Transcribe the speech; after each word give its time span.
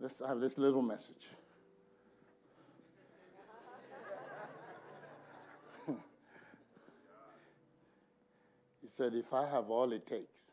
Let's 0.00 0.20
have 0.26 0.40
this 0.40 0.56
little 0.56 0.80
message. 0.80 1.26
he 8.80 8.88
said, 8.88 9.14
If 9.14 9.34
I 9.34 9.46
have 9.46 9.68
all 9.68 9.92
it 9.92 10.06
takes, 10.06 10.52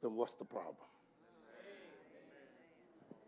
then 0.00 0.14
what's 0.14 0.34
the 0.34 0.44
problem? 0.44 0.76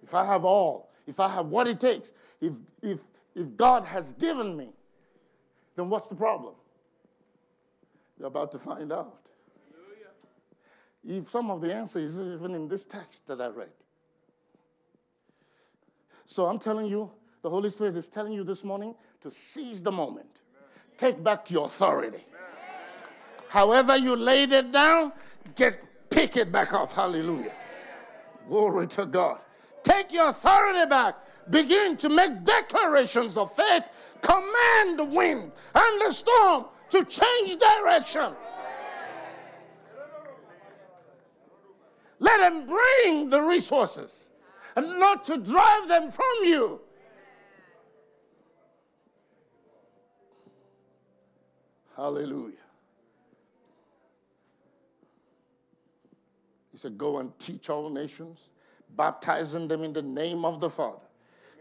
If 0.05 0.15
I 0.15 0.25
have 0.25 0.45
all, 0.45 0.93
if 1.09 1.19
I 1.19 1.29
have 1.29 1.47
what 1.47 1.67
it 1.67 1.81
takes, 1.81 2.13
if, 2.41 2.53
if, 2.81 3.01
if 3.35 3.57
God 3.57 3.85
has 3.87 4.13
given 4.13 4.57
me, 4.57 4.69
then 5.75 5.89
what's 5.89 6.09
the 6.09 6.15
problem? 6.15 6.55
You're 8.19 8.29
about 8.29 8.53
to 8.53 8.59
find 8.59 8.93
out. 8.93 9.19
If 11.03 11.27
some 11.29 11.51
of 11.51 11.61
the 11.61 11.75
answers 11.75 12.17
is 12.17 12.41
even 12.41 12.55
in 12.55 12.69
this 12.69 12.85
text 12.85 13.27
that 13.27 13.41
I 13.41 13.49
read. 13.49 13.73
So 16.25 16.47
I'm 16.47 16.59
telling 16.59 16.87
you, 16.87 17.11
the 17.43 17.51
Holy 17.51 17.69
Spirit 17.71 17.97
is 17.97 18.09
telling 18.09 18.33
you 18.33 18.45
this 18.45 18.65
morning 18.65 18.95
to 19.21 19.31
seize 19.31 19.83
the 19.83 19.93
moment. 19.93 20.41
Take 20.97 21.23
back 21.23 21.51
your 21.51 21.67
authority. 21.67 22.25
However 23.49 23.97
you 23.97 24.17
laid 24.17 24.53
it 24.53 24.73
down, 24.73 25.13
get 25.55 25.81
pick 26.11 26.37
it 26.37 26.51
back 26.51 26.73
up. 26.73 26.93
Hallelujah. 26.93 27.53
Glory 28.49 28.87
to 28.89 29.07
God. 29.07 29.43
Take 29.83 30.13
your 30.13 30.29
authority 30.29 30.89
back. 30.89 31.17
Begin 31.51 31.97
to 31.99 32.09
make 32.09 32.45
declarations 32.45 33.37
of 33.37 33.55
faith. 33.55 33.85
Command 34.23 34.99
the 34.99 35.05
wind 35.05 35.53
and 35.75 36.01
the 36.01 36.11
storm 36.11 36.65
to 36.91 37.05
change 37.05 37.57
direction. 37.59 38.33
Let 42.19 42.39
them 42.39 42.67
bring 42.67 43.29
the 43.29 43.43
resources 43.43 44.31
and 44.77 44.99
not 44.99 45.25
to 45.25 45.39
drive 45.39 45.89
them 45.89 46.11
from 46.11 46.25
you. 46.43 46.81
Hallelujah. 51.97 52.57
He 56.73 56.79
said, 56.79 56.99
Go 56.99 57.19
and 57.19 57.37
teach 57.39 57.71
all 57.71 57.89
nations, 57.89 58.51
baptizing 58.97 59.69
them 59.69 59.85
in 59.85 59.93
the 59.93 60.03
name 60.03 60.45
of 60.45 60.61
the 60.61 60.69
Father, 60.69 61.07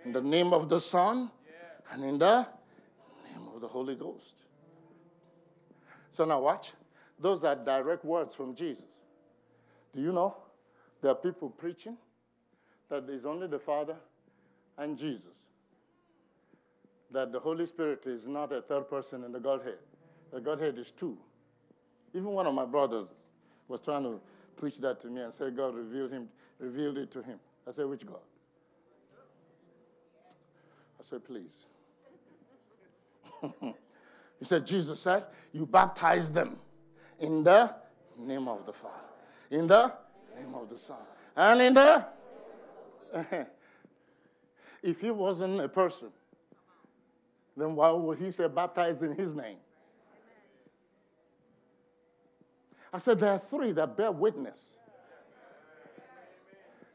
in 0.05 0.11
the 0.11 0.21
name 0.21 0.53
of 0.53 0.69
the 0.69 0.79
Son, 0.79 1.29
and 1.91 2.03
in 2.03 2.17
the 2.17 2.47
name 3.29 3.47
of 3.53 3.61
the 3.61 3.67
Holy 3.67 3.95
Ghost. 3.95 4.37
So 6.09 6.25
now 6.25 6.41
watch. 6.41 6.71
Those 7.19 7.43
are 7.43 7.55
direct 7.55 8.03
words 8.03 8.35
from 8.35 8.55
Jesus. 8.55 9.03
Do 9.95 10.01
you 10.01 10.11
know 10.11 10.35
there 11.01 11.11
are 11.11 11.15
people 11.15 11.49
preaching 11.49 11.95
that 12.93 13.07
there's 13.07 13.25
only 13.25 13.47
the 13.47 13.57
Father 13.57 13.95
and 14.77 14.95
Jesus? 14.95 15.41
That 17.09 17.31
the 17.31 17.39
Holy 17.39 17.65
Spirit 17.65 18.05
is 18.05 18.27
not 18.27 18.51
a 18.53 18.61
third 18.61 18.87
person 18.87 19.23
in 19.23 19.31
the 19.31 19.39
Godhead. 19.39 19.79
The 20.31 20.39
Godhead 20.39 20.77
is 20.77 20.91
two. 20.91 21.17
Even 22.13 22.27
one 22.27 22.45
of 22.45 22.53
my 22.53 22.65
brothers 22.65 23.11
was 23.67 23.81
trying 23.81 24.03
to 24.03 24.21
preach 24.57 24.77
that 24.77 25.01
to 25.01 25.07
me 25.07 25.21
and 25.21 25.33
say 25.33 25.49
God 25.49 25.73
revealed 25.73 26.11
him, 26.11 26.29
revealed 26.59 26.99
it 26.99 27.09
to 27.11 27.23
him. 27.23 27.39
I 27.67 27.71
said, 27.71 27.87
which 27.87 28.05
God? 28.05 28.19
I 30.99 31.01
said, 31.01 31.25
please. 31.25 31.65
he 33.59 33.73
said, 34.43 34.67
Jesus 34.67 34.99
said, 34.99 35.23
you 35.51 35.65
baptize 35.65 36.31
them 36.31 36.57
in 37.19 37.43
the 37.43 37.73
name 38.19 38.47
of 38.47 38.67
the 38.67 38.73
Father, 38.73 38.93
in 39.49 39.65
the 39.65 39.91
name 40.37 40.53
of 40.53 40.69
the 40.69 40.77
Son, 40.77 41.01
and 41.35 41.59
in 41.59 41.73
the. 41.73 42.05
if 44.83 45.01
he 45.01 45.11
wasn't 45.11 45.59
a 45.61 45.69
person, 45.69 46.11
then 47.55 47.75
why 47.75 47.91
would 47.91 48.17
he 48.17 48.31
say 48.31 48.47
baptize 48.47 49.03
in 49.03 49.13
his 49.13 49.35
name? 49.35 49.57
I 52.91 52.97
said, 52.97 53.19
there 53.19 53.31
are 53.31 53.39
three 53.39 53.71
that 53.71 53.97
bear 53.97 54.11
witness. 54.11 54.77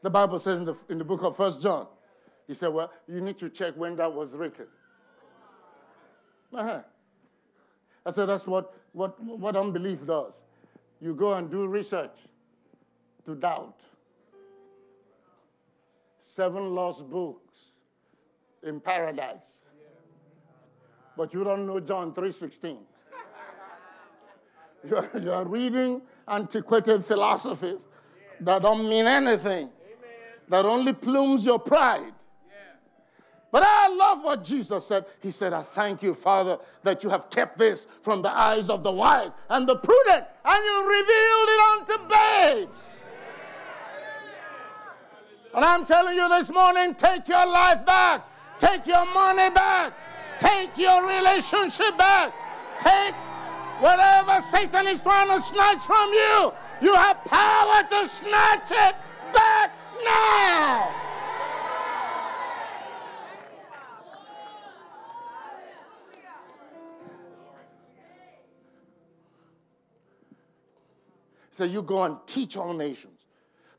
The 0.01 0.09
Bible 0.09 0.39
says 0.39 0.59
in 0.59 0.65
the, 0.65 0.77
in 0.87 0.97
the 0.97 1.03
book 1.03 1.23
of 1.23 1.35
First 1.35 1.61
John, 1.61 1.87
he 2.47 2.53
said, 2.53 2.69
well, 2.69 2.91
you 3.07 3.19
need 3.19 3.37
to 3.39 3.49
check 3.49 3.73
when 3.75 3.97
that 3.97 4.11
was 4.11 4.35
written. 4.37 4.67
Uh-huh. 6.53 6.81
I 8.05 8.11
said, 8.11 8.27
that's 8.27 8.47
what, 8.47 8.73
what, 8.93 9.21
what 9.21 9.55
unbelief 9.55 10.05
does. 10.05 10.43
You 11.01 11.13
go 11.13 11.33
and 11.33 11.49
do 11.49 11.67
research 11.67 12.17
to 13.25 13.35
doubt. 13.35 13.85
Seven 16.29 16.75
lost 16.75 17.09
books 17.09 17.71
in 18.61 18.79
paradise. 18.79 19.63
But 21.17 21.33
you 21.33 21.43
don't 21.43 21.65
know 21.65 21.79
John 21.79 22.13
3.16. 22.13 22.77
You're, 24.87 25.09
you're 25.19 25.45
reading 25.45 26.03
antiquated 26.27 27.03
philosophies 27.03 27.87
that 28.41 28.61
don't 28.61 28.87
mean 28.87 29.07
anything, 29.07 29.71
that 30.47 30.65
only 30.65 30.93
plumes 30.93 31.43
your 31.43 31.57
pride. 31.57 32.13
But 33.51 33.63
I 33.65 33.87
love 33.87 34.23
what 34.23 34.43
Jesus 34.43 34.85
said. 34.85 35.05
He 35.23 35.31
said, 35.31 35.51
I 35.51 35.63
thank 35.63 36.03
you, 36.03 36.13
Father, 36.13 36.59
that 36.83 37.03
you 37.03 37.09
have 37.09 37.31
kept 37.31 37.57
this 37.57 37.85
from 37.85 38.21
the 38.21 38.29
eyes 38.29 38.69
of 38.69 38.83
the 38.83 38.91
wise 38.91 39.31
and 39.49 39.67
the 39.67 39.77
prudent, 39.77 40.25
and 40.45 40.63
you 40.63 40.81
revealed 40.83 41.49
it 41.49 41.61
unto 41.71 42.07
babes. 42.07 43.01
And 45.53 45.65
I'm 45.65 45.85
telling 45.85 46.15
you 46.15 46.29
this 46.29 46.51
morning 46.51 46.93
take 46.93 47.27
your 47.27 47.45
life 47.47 47.85
back, 47.85 48.27
take 48.59 48.85
your 48.85 49.05
money 49.13 49.49
back, 49.49 49.93
take 50.37 50.77
your 50.77 51.07
relationship 51.07 51.97
back, 51.97 52.33
take 52.79 53.15
whatever 53.79 54.39
Satan 54.41 54.87
is 54.87 55.01
trying 55.01 55.27
to 55.27 55.41
snatch 55.41 55.79
from 55.79 56.09
you. 56.11 56.53
You 56.81 56.93
have 56.95 57.23
power 57.25 57.83
to 57.89 58.07
snatch 58.07 58.71
it 58.71 58.95
back 59.33 59.71
now. 60.03 60.89
So 71.51 71.65
you 71.65 71.81
go 71.81 72.03
and 72.03 72.17
teach 72.25 72.55
all 72.55 72.73
nations. 72.73 73.18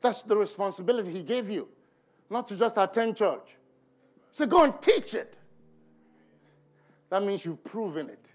That's 0.01 0.23
the 0.23 0.35
responsibility 0.35 1.11
he 1.11 1.23
gave 1.23 1.49
you, 1.49 1.67
not 2.29 2.47
to 2.47 2.57
just 2.57 2.77
attend 2.77 3.17
church. 3.17 3.55
So 4.31 4.45
go 4.45 4.63
and 4.63 4.81
teach 4.81 5.13
it. 5.13 5.37
That 7.09 7.23
means 7.23 7.45
you've 7.45 7.63
proven 7.63 8.09
it. 8.09 8.25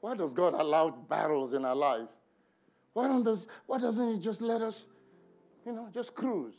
Why 0.00 0.14
does 0.14 0.34
God 0.34 0.54
allow 0.54 0.90
battles 0.90 1.54
in 1.54 1.64
our 1.64 1.74
life? 1.76 2.08
Why, 2.92 3.08
don't 3.08 3.24
does, 3.24 3.48
why 3.66 3.78
doesn't 3.78 4.12
He 4.12 4.18
just 4.18 4.42
let 4.42 4.60
us, 4.60 4.86
you 5.64 5.72
know, 5.72 5.88
just 5.94 6.14
cruise? 6.14 6.56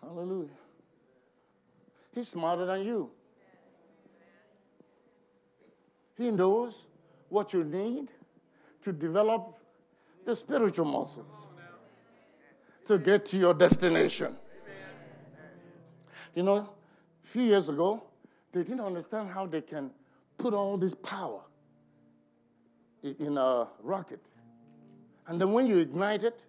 Hallelujah. 0.00 0.50
He's 2.14 2.28
smarter 2.28 2.64
than 2.66 2.84
you. 2.84 3.10
He 6.16 6.30
knows 6.30 6.86
what 7.28 7.52
you 7.52 7.64
need 7.64 8.10
to 8.84 8.92
develop 8.92 9.58
the 10.24 10.36
spiritual 10.36 10.84
muscles 10.84 11.48
to 12.84 12.98
get 12.98 13.24
to 13.26 13.38
your 13.38 13.54
destination. 13.54 14.36
You 16.34 16.42
know, 16.42 16.56
a 16.56 17.26
few 17.26 17.42
years 17.42 17.68
ago, 17.70 18.04
they 18.52 18.62
didn't 18.62 18.80
understand 18.80 19.30
how 19.30 19.46
they 19.46 19.62
can 19.62 19.90
put 20.36 20.52
all 20.52 20.76
this 20.76 20.94
power 20.94 21.40
in 23.02 23.38
a 23.38 23.68
rocket. 23.82 24.20
And 25.26 25.40
then 25.40 25.52
when 25.52 25.66
you 25.66 25.78
ignite 25.78 26.22
it, 26.22 26.44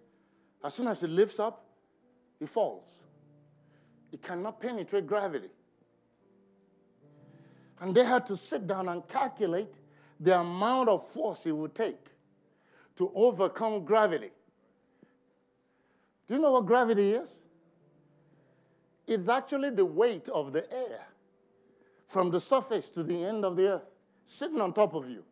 as 0.62 0.74
soon 0.74 0.88
as 0.88 1.02
it 1.02 1.10
lifts 1.10 1.40
up, 1.40 1.64
it 2.38 2.48
falls. 2.50 3.02
It 4.12 4.22
cannot 4.22 4.60
penetrate 4.60 5.06
gravity. 5.06 5.48
And 7.80 7.94
they 7.94 8.04
had 8.04 8.26
to 8.26 8.36
sit 8.36 8.66
down 8.66 8.88
and 8.88 9.06
calculate 9.08 9.74
the 10.20 10.38
amount 10.38 10.88
of 10.90 11.06
force 11.06 11.46
it 11.46 11.52
would 11.52 11.74
take 11.74 12.10
to 12.96 13.10
overcome 13.14 13.84
gravity. 13.84 14.30
Do 16.26 16.34
you 16.34 16.40
know 16.40 16.52
what 16.52 16.66
gravity 16.66 17.12
is? 17.12 17.40
It's 19.06 19.28
actually 19.28 19.70
the 19.70 19.84
weight 19.84 20.28
of 20.28 20.52
the 20.52 20.70
air 20.72 21.06
from 22.06 22.30
the 22.30 22.40
surface 22.40 22.90
to 22.92 23.02
the 23.02 23.24
end 23.24 23.44
of 23.44 23.56
the 23.56 23.74
earth 23.74 23.94
sitting 24.24 24.60
on 24.60 24.72
top 24.72 24.94
of 24.94 25.08
you. 25.08 25.24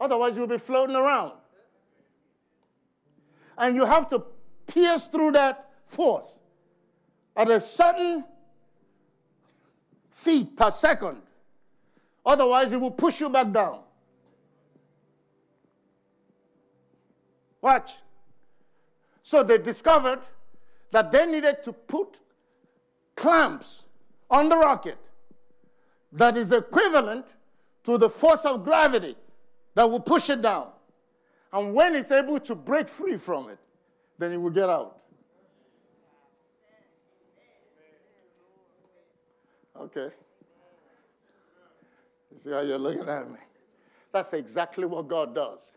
Otherwise, 0.00 0.36
you'll 0.36 0.46
be 0.46 0.58
floating 0.58 0.96
around. 0.96 1.32
And 3.56 3.76
you 3.76 3.84
have 3.84 4.08
to 4.08 4.24
pierce 4.66 5.08
through 5.08 5.32
that 5.32 5.70
force 5.84 6.40
at 7.36 7.50
a 7.50 7.60
certain 7.60 8.24
feet 10.10 10.56
per 10.56 10.70
second. 10.70 11.22
Otherwise, 12.24 12.72
it 12.72 12.80
will 12.80 12.90
push 12.90 13.20
you 13.20 13.28
back 13.28 13.52
down. 13.52 13.80
Watch. 17.62 17.92
So 19.22 19.42
they 19.42 19.56
discovered 19.56 20.20
that 20.90 21.10
they 21.10 21.26
needed 21.26 21.62
to 21.62 21.72
put 21.72 22.20
clamps 23.16 23.86
on 24.28 24.48
the 24.48 24.56
rocket 24.56 24.98
that 26.12 26.36
is 26.36 26.52
equivalent 26.52 27.36
to 27.84 27.96
the 27.96 28.10
force 28.10 28.44
of 28.44 28.64
gravity 28.64 29.16
that 29.74 29.88
will 29.88 30.00
push 30.00 30.28
it 30.28 30.42
down. 30.42 30.68
And 31.52 31.72
when 31.72 31.94
it's 31.94 32.10
able 32.10 32.40
to 32.40 32.54
break 32.54 32.88
free 32.88 33.16
from 33.16 33.48
it, 33.48 33.58
then 34.18 34.32
it 34.32 34.36
will 34.36 34.50
get 34.50 34.68
out. 34.68 34.98
Okay. 39.78 40.10
You 42.30 42.38
see 42.38 42.50
how 42.50 42.60
you're 42.60 42.78
looking 42.78 43.08
at 43.08 43.30
me? 43.30 43.38
That's 44.12 44.32
exactly 44.32 44.86
what 44.86 45.08
God 45.08 45.34
does. 45.34 45.76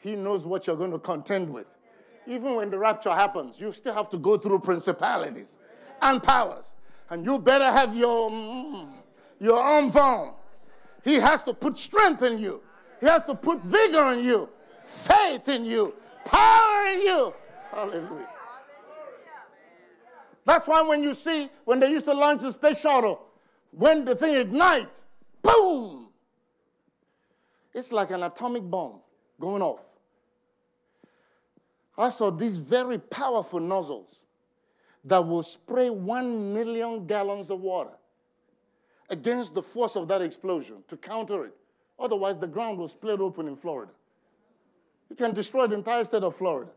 He 0.00 0.16
knows 0.16 0.46
what 0.46 0.66
you're 0.66 0.76
going 0.76 0.92
to 0.92 0.98
contend 0.98 1.52
with. 1.52 1.76
Even 2.26 2.56
when 2.56 2.70
the 2.70 2.78
rapture 2.78 3.10
happens, 3.10 3.60
you 3.60 3.72
still 3.72 3.94
have 3.94 4.08
to 4.10 4.18
go 4.18 4.36
through 4.36 4.60
principalities 4.60 5.58
and 6.00 6.22
powers. 6.22 6.74
And 7.10 7.24
you 7.24 7.38
better 7.38 7.70
have 7.70 7.94
your, 7.94 8.30
mm, 8.30 8.88
your 9.38 9.58
arm 9.58 9.90
firm. 9.90 10.30
He 11.04 11.16
has 11.16 11.42
to 11.44 11.54
put 11.54 11.76
strength 11.76 12.22
in 12.22 12.38
you, 12.38 12.62
He 13.00 13.06
has 13.06 13.24
to 13.24 13.34
put 13.34 13.62
vigor 13.62 14.12
in 14.12 14.24
you, 14.24 14.48
faith 14.84 15.48
in 15.48 15.64
you, 15.64 15.94
power 16.24 16.86
in 16.86 17.02
you. 17.02 17.34
Hallelujah. 17.70 18.28
That's 20.44 20.66
why 20.66 20.82
when 20.82 21.02
you 21.02 21.14
see, 21.14 21.48
when 21.64 21.80
they 21.80 21.90
used 21.90 22.06
to 22.06 22.14
launch 22.14 22.42
the 22.42 22.52
space 22.52 22.80
shuttle, 22.80 23.26
when 23.70 24.04
the 24.04 24.14
thing 24.14 24.34
ignites, 24.34 25.06
boom! 25.42 26.08
It's 27.72 27.92
like 27.92 28.10
an 28.10 28.22
atomic 28.22 28.68
bomb 28.68 29.00
going 29.40 29.62
off. 29.62 29.96
I 31.98 32.08
saw 32.08 32.30
these 32.30 32.58
very 32.58 32.98
powerful 32.98 33.60
nozzles 33.60 34.24
that 35.04 35.26
will 35.26 35.42
spray 35.42 35.90
one 35.90 36.54
million 36.54 37.06
gallons 37.06 37.50
of 37.50 37.60
water 37.60 37.96
against 39.08 39.54
the 39.54 39.62
force 39.62 39.96
of 39.96 40.06
that 40.08 40.22
explosion 40.22 40.84
to 40.88 40.96
counter 40.96 41.46
it. 41.46 41.54
Otherwise, 41.98 42.38
the 42.38 42.46
ground 42.46 42.78
will 42.78 42.88
split 42.88 43.20
open 43.20 43.48
in 43.48 43.56
Florida. 43.56 43.92
You 45.08 45.16
can 45.16 45.34
destroy 45.34 45.66
the 45.66 45.74
entire 45.74 46.04
state 46.04 46.22
of 46.22 46.34
Florida. 46.36 46.70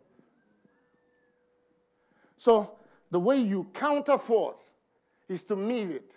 So, 2.36 2.72
the 3.12 3.20
way 3.20 3.38
you 3.38 3.68
counter 3.74 4.18
force 4.18 4.74
is 5.30 5.44
to 5.44 5.56
meet 5.56 5.90
it. 5.90 6.16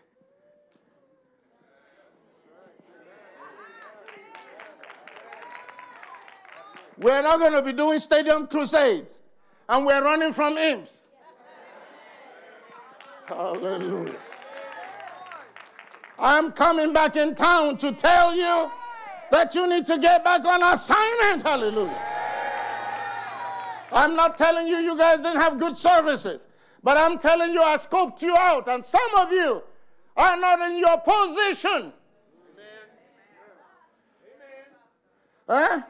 We're 6.98 7.22
not 7.22 7.38
going 7.38 7.52
to 7.52 7.62
be 7.62 7.72
doing 7.72 7.98
stadium 7.98 8.46
crusades, 8.46 9.18
and 9.68 9.84
we're 9.84 10.02
running 10.02 10.32
from 10.32 10.56
imps. 10.56 11.08
Hallelujah. 13.26 14.16
I'm 16.18 16.52
coming 16.52 16.92
back 16.92 17.16
in 17.16 17.34
town 17.34 17.76
to 17.78 17.92
tell 17.92 18.34
you 18.34 18.70
that 19.30 19.54
you 19.54 19.68
need 19.68 19.84
to 19.86 19.98
get 19.98 20.24
back 20.24 20.44
on 20.44 20.62
assignment. 20.62 21.42
Hallelujah. 21.42 22.02
I'm 23.92 24.16
not 24.16 24.38
telling 24.38 24.66
you 24.66 24.76
you 24.76 24.96
guys 24.96 25.18
didn't 25.18 25.40
have 25.40 25.58
good 25.58 25.76
services, 25.76 26.46
but 26.82 26.96
I'm 26.96 27.18
telling 27.18 27.52
you 27.52 27.62
I 27.62 27.76
scoped 27.76 28.22
you 28.22 28.34
out, 28.36 28.68
and 28.68 28.84
some 28.84 29.14
of 29.18 29.30
you 29.30 29.62
are 30.16 30.36
not 30.38 30.60
in 30.70 30.78
your 30.78 30.98
position. 30.98 31.92
Huh? 35.48 35.82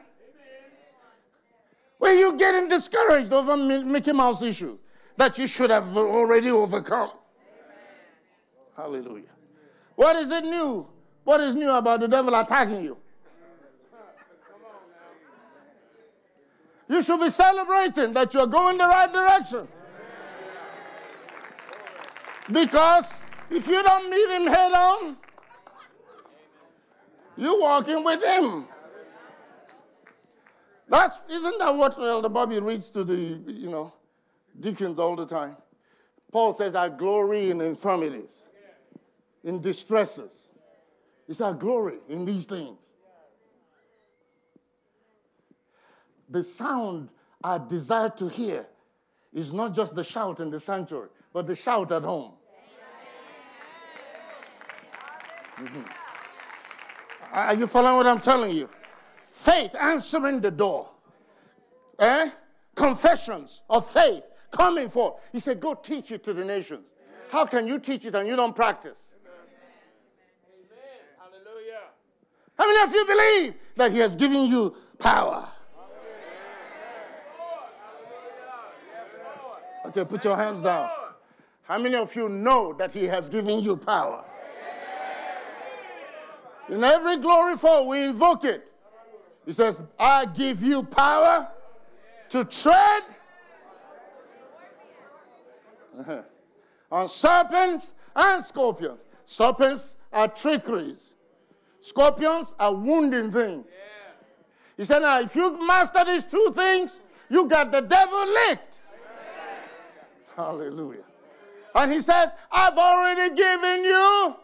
Where 2.06 2.14
you 2.14 2.38
getting 2.38 2.69
discouraged 2.69 3.32
over 3.32 3.56
Mickey 3.56 4.12
Mouse 4.12 4.41
issues 4.41 4.79
that 5.17 5.37
you 5.38 5.49
should 5.49 5.70
have 5.70 5.97
already 5.97 6.53
overcome. 6.53 7.11
Hallelujah. 8.76 9.35
What 9.97 10.14
is 10.14 10.31
it 10.31 10.44
new? 10.44 10.87
What 11.25 11.41
is 11.41 11.56
new 11.56 11.69
about 11.69 11.99
the 11.99 12.06
devil 12.06 12.32
attacking 12.37 12.85
you? 12.85 12.97
You 16.88 17.03
should 17.03 17.19
be 17.19 17.29
celebrating 17.29 18.12
that 18.12 18.32
you're 18.32 18.47
going 18.47 18.79
the 18.79 18.85
right 18.87 19.12
direction. 19.12 19.67
Because 22.52 23.25
if 23.50 23.67
you 23.67 23.82
don't 23.82 24.09
meet 24.09 24.31
him 24.31 24.47
head 24.47 24.73
on, 24.73 25.17
you're 27.37 27.61
walking 27.61 28.05
with 28.05 28.23
him. 28.23 28.69
That's 30.88 31.23
isn't 31.29 31.59
that 31.59 31.75
what 31.75 31.99
Elder 31.99 32.29
Bobby 32.29 32.61
reads 32.61 32.91
to 32.91 33.05
the 33.05 33.15
you 33.15 33.71
know 33.71 33.93
deacons 34.59 34.99
all 34.99 35.17
the 35.17 35.27
time? 35.27 35.56
Paul 36.33 36.55
says, 36.55 36.75
"I 36.75 36.88
glory 36.88 37.50
in 37.50 37.61
infirmities, 37.61 38.49
in 39.43 39.61
distresses." 39.61 40.49
It's 41.29 41.41
our 41.41 41.55
glory 41.55 41.99
in 42.09 42.25
these 42.25 42.47
things. 42.47 42.79
The 46.28 46.43
sound 46.43 47.11
I 47.43 47.59
desire 47.59 48.11
to 48.11 48.28
hear 48.28 48.66
is 49.33 49.52
not 49.52 49.75
just 49.75 49.95
the 49.95 50.05
shout 50.05 50.40
in 50.40 50.50
the 50.50 50.61
sanctuary, 50.61 51.09
but 51.33 51.47
the 51.47 51.57
shout 51.57 51.90
at 51.93 52.02
home. 52.02 52.33
Mm-hmm. 55.57 55.83
Are 57.33 57.55
you 57.55 57.66
following 57.66 57.97
what 57.97 58.07
I'm 58.07 58.21
telling 58.21 58.55
you? 58.55 58.69
Faith 59.37 59.76
answering 59.78 60.40
the 60.40 60.50
door. 60.50 60.88
Eh? 61.99 62.31
Confessions 62.75 63.64
of 63.69 63.87
faith 63.87 64.23
coming 64.50 64.88
forth. 64.88 65.28
He 65.31 65.40
said, 65.40 65.61
Go 65.61 65.75
teach 65.75 66.11
it 66.11 66.25
to 66.25 66.33
the 66.33 66.43
nations. 66.43 66.95
How 67.31 67.45
can 67.45 67.66
you 67.66 67.78
teach 67.78 68.07
it 68.07 68.14
and 68.14 68.26
you 68.26 68.35
don't 68.35 68.57
practice? 68.57 69.12
Amen. 69.21 69.37
Amen. 70.73 71.43
Hallelujah. 71.45 71.83
How 72.59 72.66
many 72.66 72.83
of 72.83 72.95
you 72.95 73.05
believe 73.05 73.55
that 73.76 73.93
He 73.93 73.99
has 73.99 74.16
given 74.16 74.47
you 74.47 74.75
power? 74.99 75.47
Okay, 79.85 80.05
put 80.07 80.25
your 80.25 80.37
hands 80.37 80.62
down. 80.62 80.88
How 81.64 81.78
many 81.78 81.95
of 81.95 82.16
you 82.16 82.31
know 82.31 82.73
that 82.73 82.90
He 82.90 83.05
has 83.05 83.28
given 83.28 83.61
you 83.61 83.76
power? 83.76 84.25
In 86.71 86.83
every 86.83 87.19
glory 87.19 87.57
fall, 87.59 87.87
we 87.87 88.05
invoke 88.05 88.45
it. 88.45 88.73
He 89.47 89.53
says, 89.53 89.81
I 89.99 90.26
give 90.26 90.62
you 90.62 90.83
power 90.83 91.49
to 92.31 92.45
tread 92.45 93.03
on 96.91 97.09
serpents 97.09 97.95
and 98.15 98.43
scorpions. 98.43 99.05
Serpents 99.25 99.97
are 100.12 100.29
trickeries, 100.29 101.15
scorpions 101.81 102.55
are 102.59 102.75
wounding 102.75 103.31
things. 103.31 103.65
He 104.76 104.85
said, 104.85 105.00
Now, 105.00 105.21
if 105.21 105.35
you 105.35 105.67
master 105.67 106.05
these 106.05 106.26
two 106.26 106.50
things, 106.53 107.00
you 107.31 107.49
got 107.49 107.71
the 107.71 107.81
devil 107.81 108.26
licked. 108.26 108.83
Hallelujah. 110.37 111.05
And 111.75 111.93
he 111.93 112.00
says, 112.00 112.31
I've 112.50 112.76
already 112.76 113.35
given 113.35 113.85
you 113.85 114.37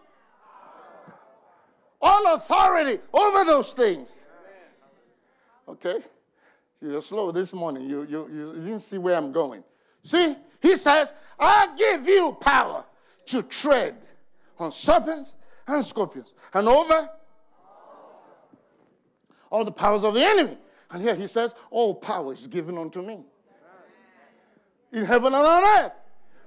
all 2.00 2.34
authority 2.34 2.98
over 3.12 3.44
those 3.44 3.74
things. 3.74 4.21
Okay? 5.68 6.00
You're 6.80 7.00
slow 7.00 7.30
this 7.30 7.54
morning. 7.54 7.88
You, 7.88 8.02
you, 8.02 8.28
you 8.32 8.52
didn't 8.54 8.80
see 8.80 8.98
where 8.98 9.16
I'm 9.16 9.32
going. 9.32 9.62
See, 10.02 10.34
he 10.60 10.76
says, 10.76 11.14
I 11.38 11.68
give 11.76 12.06
you 12.06 12.36
power 12.40 12.84
to 13.26 13.42
tread 13.42 13.96
on 14.58 14.72
serpents 14.72 15.36
and 15.66 15.84
scorpions 15.84 16.34
and 16.54 16.68
over 16.68 17.08
all 19.50 19.64
the 19.64 19.72
powers 19.72 20.02
of 20.02 20.14
the 20.14 20.24
enemy. 20.24 20.56
And 20.90 21.00
here 21.02 21.14
he 21.14 21.26
says, 21.26 21.54
All 21.70 21.94
power 21.94 22.32
is 22.32 22.46
given 22.46 22.78
unto 22.78 23.02
me 23.02 23.24
in 24.92 25.04
heaven 25.04 25.34
and 25.34 25.46
on 25.46 25.62
earth. 25.62 25.92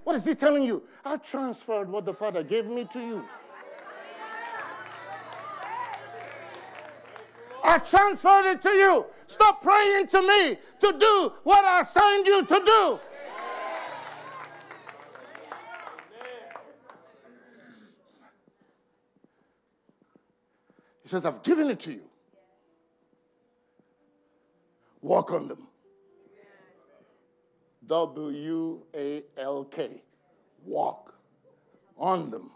What 0.03 0.15
is 0.15 0.25
he 0.25 0.35
telling 0.35 0.63
you? 0.63 0.83
I 1.03 1.17
transferred 1.17 1.89
what 1.89 2.05
the 2.05 2.13
Father 2.13 2.43
gave 2.43 2.67
me 2.67 2.85
to 2.91 2.99
you. 2.99 3.25
I 7.67 7.79
transferred 7.79 8.51
it 8.51 8.61
to 8.61 8.69
you. 8.69 9.05
Stop 9.25 9.61
praying 9.61 10.07
to 10.07 10.21
me 10.21 10.57
to 10.79 10.97
do 10.99 11.33
what 11.43 11.65
I 11.65 11.81
signed 11.81 12.27
you 12.27 12.45
to 12.45 12.61
do. 12.63 12.99
He 21.01 21.09
says, 21.09 21.25
I've 21.25 21.41
given 21.43 21.69
it 21.69 21.79
to 21.81 21.91
you. 21.91 22.03
Walk 25.01 25.33
on 25.33 25.47
them. 25.47 25.67
W 27.85 28.81
A 28.95 29.23
L 29.37 29.65
K. 29.65 30.01
Walk 30.65 31.13
on 31.97 32.31
them. 32.31 32.49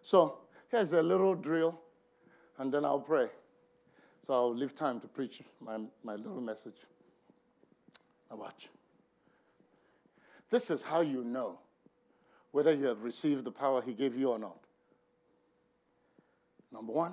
So, 0.00 0.38
here's 0.70 0.92
a 0.92 1.02
little 1.02 1.34
drill, 1.34 1.78
and 2.58 2.72
then 2.72 2.84
I'll 2.84 3.00
pray. 3.00 3.28
So 4.22 4.34
I'll 4.34 4.54
leave 4.54 4.74
time 4.74 5.00
to 5.00 5.08
preach 5.08 5.42
my, 5.60 5.78
my 6.02 6.16
little 6.16 6.40
message. 6.40 6.76
Now, 8.30 8.38
watch. 8.38 8.68
This 10.50 10.70
is 10.70 10.82
how 10.82 11.00
you 11.00 11.24
know 11.24 11.58
whether 12.50 12.72
you 12.72 12.86
have 12.86 13.02
received 13.02 13.44
the 13.44 13.52
power 13.52 13.82
He 13.82 13.94
gave 13.94 14.16
you 14.16 14.30
or 14.30 14.38
not. 14.38 14.58
Number 16.72 16.92
one, 16.92 17.12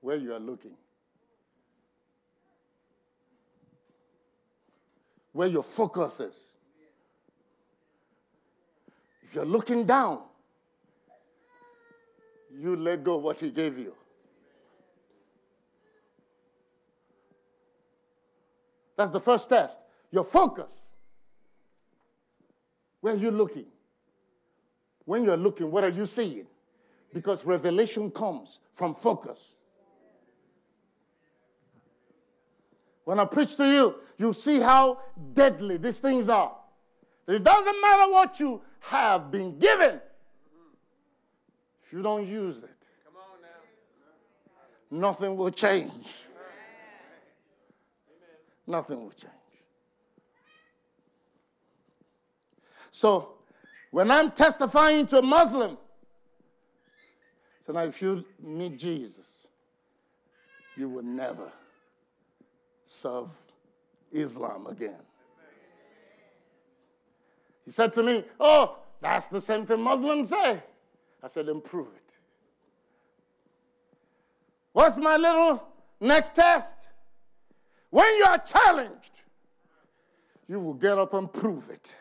where 0.00 0.16
you 0.16 0.34
are 0.34 0.38
looking. 0.38 0.76
Where 5.32 5.48
your 5.48 5.62
focus 5.62 6.20
is. 6.20 6.46
If 9.22 9.34
you're 9.34 9.46
looking 9.46 9.86
down, 9.86 10.20
you 12.60 12.76
let 12.76 13.04
go 13.04 13.16
of 13.16 13.22
what 13.22 13.38
He 13.38 13.50
gave 13.50 13.78
you. 13.78 13.94
That's 18.96 19.10
the 19.10 19.20
first 19.20 19.48
test. 19.48 19.80
Your 20.10 20.24
focus. 20.24 20.94
Where 23.00 23.14
are 23.14 23.16
you 23.16 23.30
looking? 23.30 23.66
When 25.04 25.24
you're 25.24 25.36
looking, 25.36 25.70
what 25.70 25.84
are 25.84 25.90
you 25.90 26.06
seeing? 26.06 26.46
Because 27.12 27.44
revelation 27.44 28.10
comes 28.10 28.60
from 28.72 28.94
focus. 28.94 29.58
When 33.04 33.18
I 33.18 33.26
preach 33.26 33.56
to 33.56 33.66
you, 33.66 33.94
you 34.16 34.32
see 34.32 34.60
how 34.60 35.00
deadly 35.32 35.76
these 35.76 35.98
things 35.98 36.28
are. 36.28 36.56
It 37.28 37.42
doesn't 37.42 37.80
matter 37.80 38.12
what 38.12 38.40
you 38.40 38.62
have 38.80 39.30
been 39.30 39.58
given 39.58 40.00
if 41.84 41.92
you 41.92 42.02
don't 42.02 42.26
use 42.26 42.64
it. 42.64 42.70
Nothing 44.90 45.36
will 45.36 45.50
change. 45.50 46.24
Nothing 48.66 49.02
will 49.02 49.10
change. 49.10 49.32
So, 52.90 53.32
when 53.90 54.10
I'm 54.10 54.30
testifying 54.30 55.06
to 55.08 55.18
a 55.18 55.22
Muslim, 55.22 55.76
so 57.60 57.72
now 57.72 57.80
if 57.80 58.00
you 58.00 58.24
meet 58.42 58.78
Jesus, 58.78 59.48
you 60.76 60.88
will 60.88 61.02
never 61.02 61.52
serve 62.84 63.30
Islam 64.10 64.68
again. 64.68 65.00
He 67.64 67.70
said 67.70 67.92
to 67.94 68.02
me, 68.02 68.24
Oh, 68.40 68.78
that's 69.00 69.28
the 69.28 69.40
same 69.40 69.66
thing 69.66 69.82
Muslims 69.82 70.30
say. 70.30 70.62
I 71.24 71.26
said, 71.26 71.48
Improve 71.48 71.88
it. 71.96 72.12
What's 74.72 74.98
my 74.98 75.16
little 75.16 75.66
next 75.98 76.36
test? 76.36 76.92
When 77.88 78.06
you 78.18 78.26
are 78.28 78.38
challenged, 78.38 79.22
you 80.46 80.60
will 80.60 80.74
get 80.74 80.98
up 80.98 81.14
and 81.14 81.32
prove 81.32 81.70
it. 81.70 81.96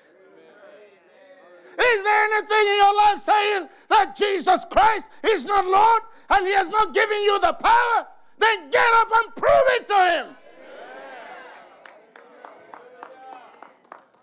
Is 1.80 2.04
there 2.04 2.24
anything 2.26 2.68
in 2.68 2.78
your 2.78 2.96
life 2.98 3.18
saying 3.18 3.70
that 3.90 4.14
Jesus 4.16 4.66
Christ 4.66 5.08
is 5.24 5.46
not 5.46 5.66
Lord 5.66 6.02
and 6.32 6.46
He 6.46 6.54
has 6.54 6.68
not 6.68 6.94
given 6.94 7.24
you 7.24 7.40
the 7.40 7.54
power? 7.54 8.08
Then 8.40 8.70
get 8.70 8.94
up 8.96 9.08
and 9.24 9.36
prove 9.36 9.68
it 9.70 9.88
to 9.88 9.96
Him. 9.96 10.36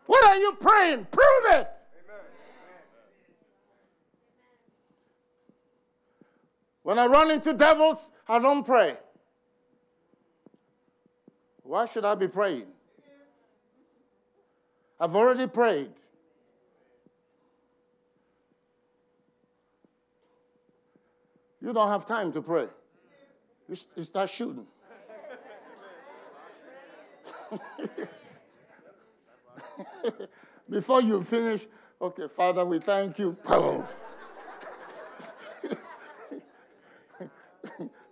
What 0.04 0.24
are 0.26 0.36
you 0.36 0.52
praying? 0.60 1.06
Prove 1.10 1.60
it. 1.60 1.79
When 6.90 6.98
I 6.98 7.06
run 7.06 7.30
into 7.30 7.52
devils, 7.52 8.10
I 8.28 8.40
don't 8.40 8.66
pray. 8.66 8.96
Why 11.62 11.86
should 11.86 12.04
I 12.04 12.16
be 12.16 12.26
praying? 12.26 12.66
I've 14.98 15.14
already 15.14 15.46
prayed. 15.46 15.92
You 21.62 21.72
don't 21.72 21.88
have 21.88 22.04
time 22.04 22.32
to 22.32 22.42
pray. 22.42 22.66
You, 23.68 23.76
you 23.94 24.02
start 24.02 24.28
shooting. 24.28 24.66
Before 30.68 31.00
you 31.02 31.22
finish, 31.22 31.66
okay, 32.02 32.26
Father, 32.26 32.64
we 32.64 32.80
thank 32.80 33.16
you. 33.20 33.36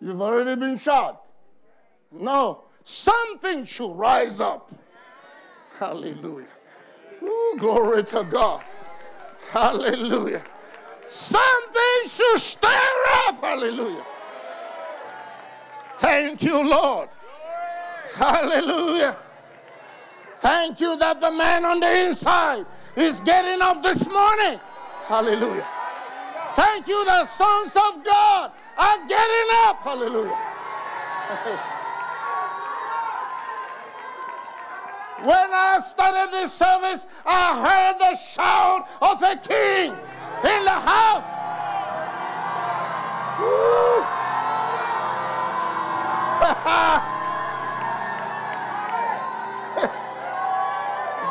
You've 0.01 0.21
already 0.21 0.59
been 0.59 0.79
shot. 0.79 1.23
No, 2.13 2.65
something 2.85 3.65
should 3.65 3.95
rise 3.95 4.41
up. 4.41 4.71
Hallelujah. 5.79 6.47
Ooh, 7.23 7.57
glory 7.59 8.05
to 8.05 8.25
God. 8.25 8.63
Hallelujah. 9.51 10.43
Something 11.09 12.07
should 12.07 12.39
stir 12.39 12.69
up. 13.27 13.41
Hallelujah. 13.41 14.05
Thank 15.97 16.43
you, 16.43 16.69
Lord. 16.69 17.09
Hallelujah. 18.15 19.17
Thank 20.37 20.81
you 20.81 20.97
that 20.99 21.21
the 21.21 21.31
man 21.31 21.65
on 21.65 21.81
the 21.81 22.07
inside 22.07 22.65
is 22.97 23.21
getting 23.21 23.61
up 23.61 23.83
this 23.83 24.09
morning. 24.09 24.61
Hallelujah. 25.07 25.67
Thank 26.59 26.89
you, 26.89 27.05
the 27.05 27.25
sons 27.25 27.77
of 27.77 28.03
God 28.03 28.51
are 28.77 28.99
getting 29.07 29.49
up. 29.63 29.77
Hallelujah. 29.77 30.37
When 35.23 35.53
I 35.53 35.79
started 35.79 36.33
this 36.33 36.53
service, 36.53 37.07
I 37.25 37.63
heard 37.63 38.01
the 38.01 38.17
shout 38.17 38.89
of 39.01 39.23
a 39.23 39.37
king 39.37 39.93
in 39.93 40.65
the 40.65 40.71
house. 40.71 41.23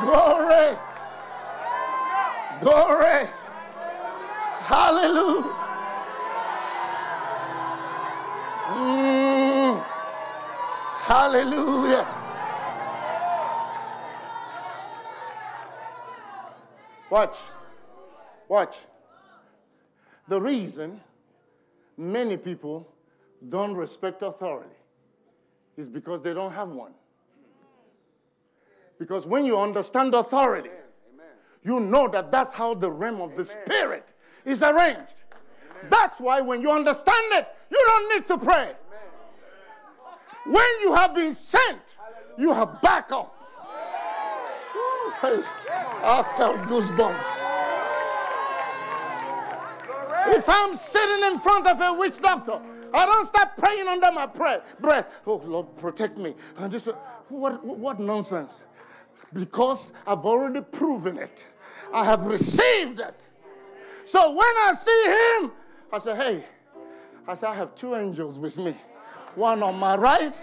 Glory. 0.05 0.77
Glory. 2.61 3.36
Hallelujah. 4.67 5.55
Mm. 8.67 9.83
Hallelujah. 11.05 12.05
Watch. 17.09 17.37
Watch. 18.49 18.77
The 20.27 20.41
reason 20.41 20.99
many 21.95 22.35
people 22.35 22.91
don't 23.47 23.73
respect 23.73 24.21
authority 24.21 24.75
is 25.77 25.87
because 25.87 26.21
they 26.21 26.33
don't 26.33 26.51
have 26.51 26.67
one. 26.67 26.91
Because 28.99 29.25
when 29.25 29.45
you 29.45 29.57
understand 29.57 30.13
authority, 30.13 30.71
you 31.63 31.79
know 31.79 32.09
that 32.09 32.33
that's 32.33 32.51
how 32.51 32.73
the 32.73 32.91
realm 32.91 33.21
of 33.21 33.37
the 33.37 33.45
spirit 33.45 34.11
is 34.45 34.61
arranged. 34.63 35.23
That's 35.89 36.19
why 36.19 36.41
when 36.41 36.61
you 36.61 36.71
understand 36.71 37.33
it, 37.33 37.47
you 37.69 37.83
don't 37.85 38.15
need 38.15 38.25
to 38.27 38.37
pray. 38.37 38.71
When 40.45 40.81
you 40.81 40.93
have 40.95 41.13
been 41.13 41.33
sent, 41.33 41.97
you 42.37 42.53
have 42.53 42.81
backup. 42.81 43.35
Ooh, 44.75 45.11
I 46.03 46.23
felt 46.37 46.57
goosebumps. 46.67 47.57
If 50.29 50.49
I'm 50.49 50.75
sitting 50.75 51.31
in 51.31 51.39
front 51.39 51.67
of 51.67 51.79
a 51.79 51.93
witch 51.93 52.19
doctor, 52.19 52.59
I 52.93 53.05
don't 53.05 53.25
start 53.25 53.57
praying 53.57 53.87
under 53.87 54.11
my 54.11 54.27
prayer, 54.27 54.61
breath. 54.79 55.21
Oh 55.25 55.41
Lord, 55.45 55.67
protect 55.77 56.17
me. 56.17 56.33
And 56.57 56.71
this, 56.71 56.87
what, 57.29 57.63
what 57.63 57.99
nonsense? 57.99 58.65
Because 59.33 60.01
I've 60.05 60.25
already 60.25 60.61
proven 60.61 61.17
it. 61.17 61.47
I 61.93 62.05
have 62.05 62.25
received 62.25 62.99
it. 62.99 63.27
So 64.07 64.31
when 64.31 64.39
I 64.39 64.71
see 64.73 65.03
him, 65.05 65.51
I 65.91 65.99
say, 65.99 66.15
hey, 66.15 66.43
I 67.27 67.35
say, 67.35 67.45
I 67.47 67.53
have 67.55 67.75
two 67.75 67.93
angels 67.93 68.39
with 68.39 68.57
me. 68.57 68.73
One 69.35 69.61
on 69.61 69.75
my 69.77 69.97
right, 69.97 70.33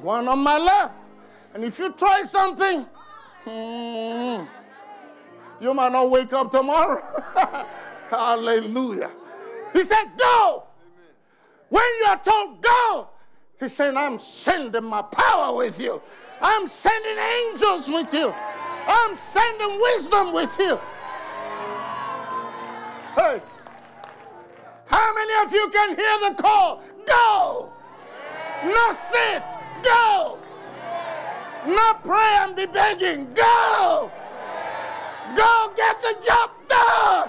one 0.00 0.28
on 0.28 0.38
my 0.38 0.56
left. 0.56 1.08
And 1.52 1.64
if 1.64 1.76
you 1.80 1.92
try 1.92 2.22
something, 2.22 2.86
hmm, 3.42 4.44
you 5.60 5.74
might 5.74 5.90
not 5.90 6.08
wake 6.08 6.32
up 6.32 6.52
tomorrow. 6.52 7.02
Hallelujah. 8.10 9.10
He 9.72 9.82
said, 9.82 10.04
Go. 10.16 10.68
When 11.68 11.82
you 12.00 12.06
are 12.10 12.22
told 12.22 12.62
go, 12.62 13.08
he's 13.58 13.72
saying, 13.72 13.96
I'm 13.96 14.20
sending 14.20 14.84
my 14.84 15.02
power 15.02 15.56
with 15.56 15.80
you. 15.80 16.00
I'm 16.40 16.68
sending 16.68 17.18
angels 17.18 17.90
with 17.90 18.14
you. 18.14 18.32
I'm 18.86 19.16
sending 19.16 19.80
wisdom 19.80 20.32
with 20.32 20.56
you. 20.60 20.78
Hey, 23.14 23.40
how 24.86 25.14
many 25.14 25.46
of 25.46 25.52
you 25.52 25.68
can 25.72 25.96
hear 25.96 26.30
the 26.30 26.34
call? 26.40 26.80
Go. 27.06 27.72
Not 28.64 28.94
sit. 28.94 29.42
Go. 29.82 30.38
Not 31.66 32.04
pray 32.04 32.36
and 32.40 32.54
be 32.54 32.66
begging. 32.66 33.28
Go. 33.34 34.10
Go 35.34 35.72
get 35.76 36.00
the 36.02 36.14
job 36.24 36.50
done. 36.68 37.28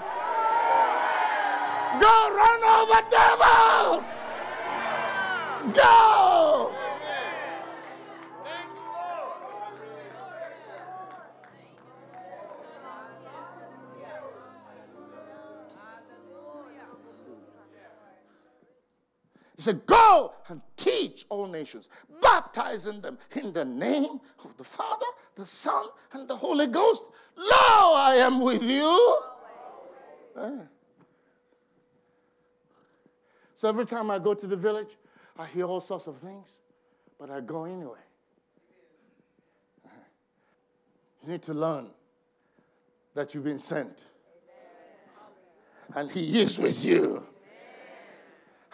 Go 2.00 2.16
run 2.36 2.64
over 2.64 3.02
devils. 3.10 4.28
Go. 5.74 6.01
He 19.62 19.64
said, 19.64 19.86
Go 19.86 20.34
and 20.48 20.60
teach 20.76 21.28
all 21.30 21.46
nations, 21.46 21.90
baptizing 22.20 23.00
them 23.00 23.20
in 23.36 23.54
the 23.54 23.64
name 23.64 24.20
of 24.44 24.58
the 24.58 24.64
Father, 24.64 25.06
the 25.36 25.46
Son, 25.46 25.86
and 26.14 26.28
the 26.28 26.36
Holy 26.36 26.66
Ghost. 26.66 27.04
Lo, 27.38 27.94
I 27.94 28.16
am 28.26 28.42
with 28.42 28.64
you. 28.64 29.20
Eh. 30.36 30.50
So 33.54 33.70
every 33.70 33.86
time 33.86 34.10
I 34.10 34.18
go 34.18 34.34
to 34.34 34.48
the 34.48 34.58
village, 34.58 34.98
I 35.38 35.46
hear 35.46 35.66
all 35.66 35.80
sorts 35.80 36.08
of 36.08 36.18
things, 36.18 36.62
but 37.20 37.30
I 37.30 37.40
go 37.42 37.66
anyway. 37.66 38.00
You 41.22 41.34
need 41.34 41.44
to 41.44 41.54
learn 41.54 41.92
that 43.14 43.36
you've 43.36 43.44
been 43.44 43.60
sent. 43.60 44.02
And 45.96 46.10
He 46.10 46.42
is 46.42 46.58
with 46.58 46.84
you. 46.84 47.28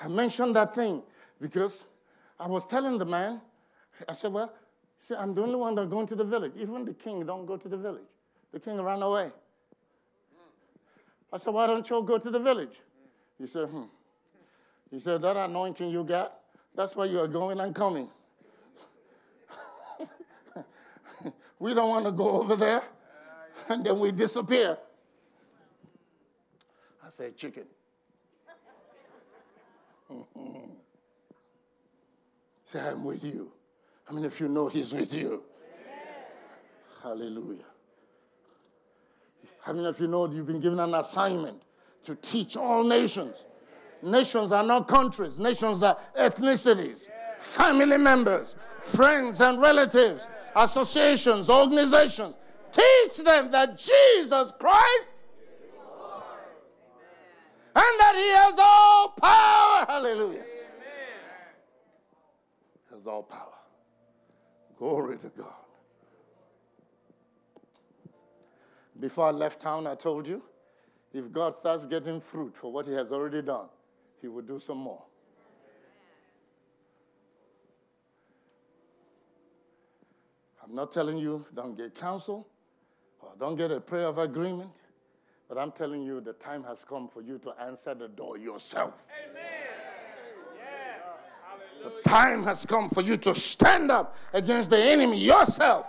I 0.02 0.08
mentioned 0.08 0.56
that 0.56 0.74
thing 0.76 1.04
because 1.42 1.88
I 2.40 2.48
was 2.48 2.66
telling 2.68 2.98
the 2.98 3.06
man, 3.06 3.42
I 4.08 4.14
said, 4.14 4.32
Well, 4.32 4.54
see, 4.98 5.16
I'm 5.16 5.34
the 5.34 5.42
only 5.42 5.56
one 5.56 5.76
that's 5.76 5.90
going 5.90 6.06
to 6.08 6.16
the 6.16 6.26
village. 6.26 6.54
Even 6.58 6.86
the 6.86 6.94
king 6.94 7.26
don't 7.26 7.46
go 7.46 7.58
to 7.58 7.68
the 7.68 7.78
village. 7.78 8.06
The 8.52 8.60
king 8.60 8.82
ran 8.82 9.02
away. 9.02 9.32
I 11.32 11.38
said, 11.38 11.54
Why 11.54 11.68
don't 11.68 11.90
you 11.90 12.04
go 12.04 12.18
to 12.18 12.30
the 12.30 12.40
village? 12.40 12.78
He 13.38 13.48
said, 13.48 13.70
Hmm. 13.70 13.84
He 14.92 15.00
said, 15.00 15.22
That 15.22 15.36
anointing 15.36 15.90
you 15.90 16.04
got, 16.04 16.40
that's 16.76 16.96
why 16.96 17.06
you 17.06 17.20
are 17.20 17.28
going 17.28 17.60
and 17.60 17.74
coming. 17.74 18.10
we 21.60 21.74
don't 21.74 21.90
want 21.90 22.06
to 22.06 22.12
go 22.12 22.42
over 22.42 22.56
there 22.56 22.84
and 23.70 23.86
then 23.86 24.00
we 24.00 24.12
disappear. 24.12 24.78
I 27.04 27.10
said, 27.10 27.36
Chicken. 27.36 27.66
Say, 32.64 32.80
I'm 32.80 33.04
with 33.04 33.24
you. 33.24 33.52
I 34.10 34.14
mean, 34.14 34.26
if 34.26 34.40
you 34.40 34.48
know 34.48 34.68
He's 34.68 34.94
with 34.94 35.14
you. 35.14 35.44
Hallelujah. 37.04 37.64
How 39.62 39.74
many 39.74 39.88
of 39.88 40.00
you 40.00 40.08
know 40.08 40.30
you've 40.32 40.48
been 40.48 40.60
given 40.60 40.80
an 40.80 40.94
assignment 40.94 41.62
to 42.04 42.16
teach 42.16 42.56
all 42.56 42.84
nations? 42.84 43.46
Nations 44.02 44.52
are 44.52 44.64
not 44.64 44.88
countries, 44.88 45.38
nations 45.40 45.84
are 45.84 45.98
ethnicities, 46.18 47.10
family 47.38 47.98
members, 47.98 48.56
friends 48.80 49.42
and 49.42 49.60
relatives, 49.60 50.28
associations, 50.56 51.50
organizations. 51.50 52.38
Teach 52.72 53.18
them 53.24 53.52
that 53.52 53.78
Jesus 53.78 54.54
Christ 54.60 55.14
and 57.88 58.00
that 58.00 58.16
He 58.16 58.30
has 58.30 58.56
all 58.60 59.10
power. 59.10 59.86
Hallelujah. 59.88 60.44
He 62.90 62.96
has 62.96 63.08
all 63.08 63.24
power. 63.24 63.54
Glory 64.78 65.18
to 65.18 65.30
God. 65.30 65.54
Before 69.00 69.28
I 69.28 69.32
left 69.32 69.62
town, 69.62 69.88
I 69.88 69.96
told 69.96 70.28
you 70.28 70.42
if 71.14 71.32
God 71.32 71.54
starts 71.54 71.86
getting 71.86 72.20
fruit 72.20 72.56
for 72.58 72.72
what 72.72 72.86
He 72.86 72.94
has 72.94 73.12
already 73.12 73.42
done, 73.42 73.68
He 74.22 74.28
will 74.28 74.42
do 74.42 74.60
some 74.60 74.78
more. 74.78 75.04
I'm 80.64 80.76
not 80.76 80.92
telling 80.92 81.18
you 81.18 81.46
don't 81.56 81.78
get 81.78 81.96
counsel 81.96 82.48
or 83.22 83.30
don't 83.40 83.56
get 83.56 83.72
a 83.72 83.80
prayer 83.80 84.08
of 84.08 84.18
agreement, 84.18 84.82
but 85.48 85.58
I'm 85.58 85.72
telling 85.72 86.04
you 86.04 86.20
the 86.22 86.34
time 86.34 86.64
has 86.64 86.84
come 86.84 87.08
for 87.08 87.22
you 87.22 87.38
to 87.40 87.54
answer 87.62 87.94
the 87.94 88.08
door 88.08 88.38
yourself. 88.38 89.08
The 91.84 92.10
time 92.10 92.44
has 92.44 92.66
come 92.66 92.90
for 92.90 93.02
you 93.02 93.18
to 93.18 93.34
stand 93.34 93.92
up 93.92 94.16
against 94.34 94.70
the 94.70 94.78
enemy 94.78 95.20
yourself 95.20 95.88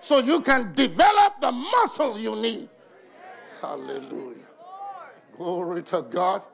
so 0.00 0.18
you 0.18 0.40
can 0.42 0.72
develop 0.74 1.40
the 1.40 1.50
muscle 1.50 2.18
you 2.18 2.36
need. 2.36 2.68
Hallelujah. 3.60 4.36
Glory 5.36 5.82
to 5.84 6.02
God. 6.02 6.44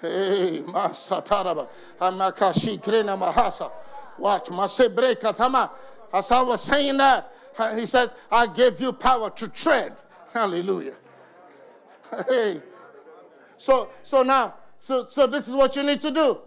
Hey, 0.00 0.62
Masataraba. 0.66 1.68
Amakashi 2.00 2.80
Krena 2.80 3.18
Mahasa. 3.18 3.70
Watch, 4.18 4.46
Masebreka 4.46 5.34
Tama. 5.34 5.70
As 6.12 6.30
I 6.30 6.42
was 6.42 6.62
saying 6.62 6.96
that, 6.98 7.32
he 7.74 7.86
says, 7.86 8.14
I 8.30 8.46
gave 8.46 8.80
you 8.80 8.92
power 8.92 9.30
to 9.30 9.48
tread. 9.48 9.94
Hallelujah. 10.32 10.94
Hey. 12.28 12.60
So 13.56 13.90
so 14.02 14.22
now, 14.22 14.54
so 14.78 15.04
so 15.04 15.26
this 15.26 15.48
is 15.48 15.54
what 15.54 15.76
you 15.76 15.82
need 15.82 16.00
to 16.00 16.10
do. 16.10 16.38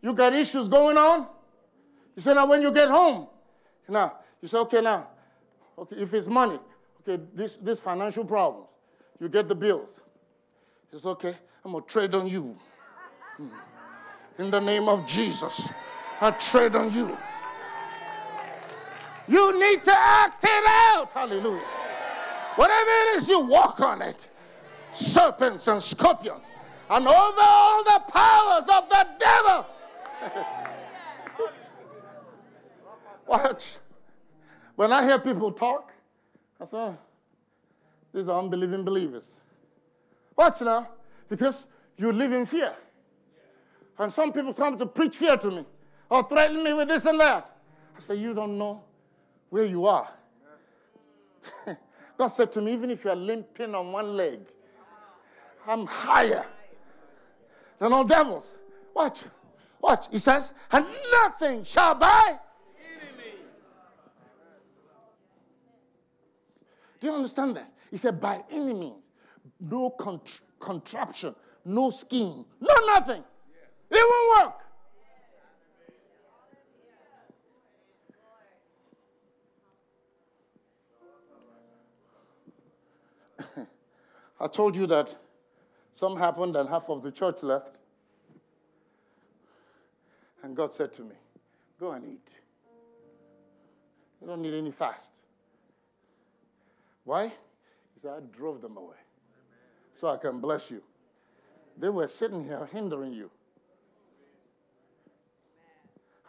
You 0.00 0.14
got 0.14 0.32
issues 0.32 0.68
going 0.68 0.96
on. 0.96 1.28
You 2.16 2.22
say 2.22 2.34
now 2.34 2.46
when 2.46 2.62
you 2.62 2.72
get 2.72 2.88
home, 2.88 3.28
now 3.88 4.16
you 4.40 4.48
say 4.48 4.58
okay 4.58 4.80
now, 4.80 5.08
okay 5.78 5.96
if 5.96 6.12
it's 6.14 6.28
money, 6.28 6.58
okay 7.00 7.22
this 7.34 7.58
this 7.58 7.78
financial 7.78 8.24
problems, 8.24 8.70
you 9.20 9.28
get 9.28 9.48
the 9.48 9.54
bills. 9.54 10.02
It's 10.92 11.06
okay. 11.06 11.34
I'm 11.64 11.72
gonna 11.72 11.84
trade 11.84 12.14
on 12.14 12.26
you. 12.26 12.56
Hmm. 13.36 13.48
In 14.38 14.50
the 14.50 14.60
name 14.60 14.88
of 14.88 15.06
Jesus, 15.06 15.70
I 16.20 16.30
trade 16.32 16.74
on 16.74 16.92
you. 16.92 17.16
You 19.28 19.60
need 19.60 19.82
to 19.84 19.94
act 19.94 20.42
it 20.44 20.64
out. 20.66 21.12
Hallelujah. 21.12 21.60
Whatever 22.56 22.90
it 22.90 23.16
is, 23.16 23.28
you 23.28 23.40
walk 23.40 23.80
on 23.80 24.02
it. 24.02 24.28
Serpents 24.92 25.68
and 25.68 25.80
scorpions, 25.80 26.52
and 26.90 27.06
over 27.08 27.40
all 27.40 27.84
the 27.84 28.02
powers 28.08 28.64
of 28.64 28.88
the 28.88 29.06
devil. 29.18 29.66
Watch. 33.26 33.78
When 34.76 34.92
I 34.92 35.04
hear 35.04 35.18
people 35.18 35.52
talk, 35.52 35.92
I 36.60 36.64
say, 36.64 36.76
"Oh, 36.76 36.98
these 38.12 38.28
are 38.28 38.38
unbelieving 38.38 38.84
believers. 38.84 39.40
Watch 40.36 40.60
now, 40.60 40.88
because 41.28 41.68
you 41.96 42.12
live 42.12 42.32
in 42.32 42.46
fear. 42.46 42.74
And 43.98 44.12
some 44.12 44.32
people 44.32 44.52
come 44.52 44.78
to 44.78 44.86
preach 44.86 45.16
fear 45.16 45.36
to 45.36 45.50
me 45.50 45.64
or 46.10 46.22
threaten 46.28 46.62
me 46.62 46.72
with 46.74 46.88
this 46.88 47.06
and 47.06 47.20
that. 47.20 47.56
I 47.96 48.00
say, 48.00 48.16
You 48.16 48.34
don't 48.34 48.58
know 48.58 48.82
where 49.50 49.64
you 49.64 49.86
are. 49.86 50.08
God 52.18 52.26
said 52.28 52.52
to 52.52 52.60
me, 52.60 52.72
Even 52.72 52.90
if 52.90 53.04
you 53.04 53.10
are 53.10 53.16
limping 53.16 53.74
on 53.74 53.92
one 53.92 54.16
leg, 54.16 54.40
I'm 55.66 55.86
higher 55.86 56.44
than 57.78 57.92
all 57.92 58.04
devils. 58.04 58.56
Watch. 58.94 59.24
Watch. 59.80 60.06
He 60.10 60.18
says, 60.18 60.54
And 60.70 60.86
nothing 61.12 61.64
shall 61.64 61.94
by. 61.94 62.38
Do 67.00 67.08
you 67.08 67.14
understand 67.14 67.56
that? 67.56 67.72
He 67.90 67.96
said, 67.96 68.20
By 68.20 68.42
any 68.50 68.72
means, 68.74 69.10
no 69.60 69.90
contr- 69.98 70.40
contraption, 70.60 71.34
no 71.64 71.90
scheme, 71.90 72.44
no 72.60 72.74
nothing. 72.86 73.24
It 73.90 74.04
won't 74.10 74.54
work. 83.58 83.66
I 84.40 84.46
told 84.46 84.76
you 84.76 84.86
that 84.86 85.14
some 85.92 86.16
happened 86.16 86.56
and 86.56 86.68
half 86.68 86.88
of 86.88 87.02
the 87.02 87.12
church 87.12 87.42
left. 87.42 87.76
And 90.42 90.56
God 90.56 90.72
said 90.72 90.92
to 90.94 91.02
me, 91.02 91.14
Go 91.78 91.92
and 91.92 92.04
eat. 92.04 92.30
You 94.20 94.26
don't 94.26 94.40
need 94.40 94.54
any 94.54 94.70
fast. 94.70 95.14
Why? 97.04 97.26
He 97.26 98.00
said, 98.00 98.12
I 98.16 98.20
drove 98.36 98.60
them 98.60 98.76
away 98.76 98.96
so 99.92 100.08
I 100.08 100.16
can 100.16 100.40
bless 100.40 100.70
you. 100.70 100.82
they 101.76 101.88
were 101.88 102.06
sitting 102.06 102.44
here 102.44 102.66
hindering 102.72 103.12
you. 103.12 103.30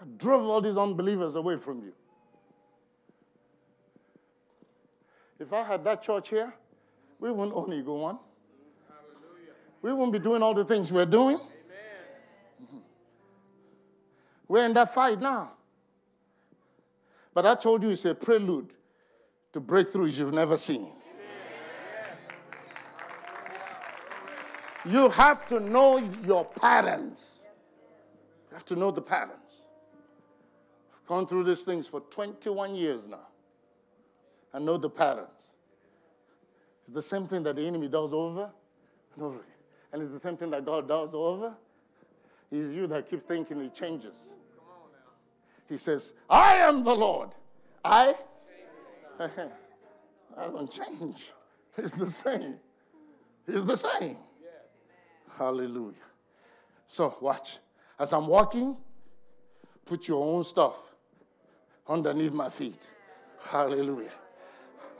I 0.01 0.05
drove 0.17 0.43
all 0.43 0.59
these 0.59 0.77
unbelievers 0.77 1.35
away 1.35 1.57
from 1.57 1.81
you. 1.81 1.93
If 5.39 5.53
I 5.53 5.63
had 5.63 5.83
that 5.83 6.01
church 6.01 6.29
here, 6.29 6.53
we 7.19 7.31
wouldn't 7.31 7.55
own 7.55 7.71
Eagle 7.73 7.99
One. 7.99 8.19
We 9.83 9.91
wouldn't 9.91 10.13
be 10.13 10.19
doing 10.19 10.41
all 10.41 10.53
the 10.53 10.63
things 10.63 10.91
we're 10.93 11.05
doing. 11.05 11.37
Mhm. 11.37 12.81
We're 14.47 14.65
in 14.65 14.73
that 14.73 14.93
fight 14.93 15.19
now. 15.19 15.51
But 17.33 17.45
I 17.45 17.53
told 17.55 17.83
you 17.83 17.89
it's 17.89 18.05
a 18.05 18.15
prelude 18.15 18.73
to 19.51 19.59
breakthroughs 19.59 20.17
you've 20.17 20.33
never 20.33 20.55
seen. 20.55 20.91
You 24.85 25.09
have 25.09 25.45
to 25.47 25.59
know 25.59 25.97
your 25.97 26.45
patterns. 26.45 27.45
You 28.49 28.55
have 28.55 28.65
to 28.65 28.75
know 28.75 28.91
the 28.91 29.01
patterns. 29.01 29.63
I've 30.91 31.05
gone 31.05 31.27
through 31.27 31.43
these 31.43 31.63
things 31.63 31.87
for 31.87 31.99
21 32.01 32.75
years 32.75 33.07
now. 33.07 33.27
I 34.53 34.59
know 34.59 34.77
the 34.77 34.89
patterns. 34.89 35.51
It's 36.85 36.93
the 36.93 37.01
same 37.01 37.27
thing 37.27 37.43
that 37.43 37.55
the 37.55 37.65
enemy 37.65 37.87
does 37.89 38.13
over 38.13 38.51
and 39.15 39.23
over 39.23 39.39
again. 39.39 39.52
And 39.93 40.01
it's 40.01 40.11
the 40.11 40.19
same 40.19 40.35
thing 40.35 40.49
that 40.49 40.65
God 40.65 40.87
does 40.87 41.13
over. 41.13 41.53
It's 42.51 42.73
you 42.73 42.87
that 42.87 43.07
keeps 43.07 43.23
thinking 43.23 43.61
he 43.61 43.69
changes. 43.69 44.33
He 45.69 45.77
says, 45.77 46.15
I 46.29 46.55
am 46.55 46.83
the 46.83 46.93
Lord. 46.93 47.29
I? 47.85 48.15
I 49.19 50.47
don't 50.47 50.69
change. 50.69 51.31
It's 51.77 51.93
the 51.93 52.09
same. 52.09 52.55
It's 53.47 53.65
the 53.65 53.77
same. 53.77 54.17
Hallelujah. 55.37 55.95
So, 56.87 57.15
watch. 57.21 57.59
As 57.99 58.13
I'm 58.13 58.27
walking, 58.27 58.75
put 59.85 60.07
your 60.07 60.23
own 60.23 60.43
stuff 60.43 60.91
underneath 61.87 62.33
my 62.33 62.49
feet. 62.49 62.87
Hallelujah. 63.49 64.11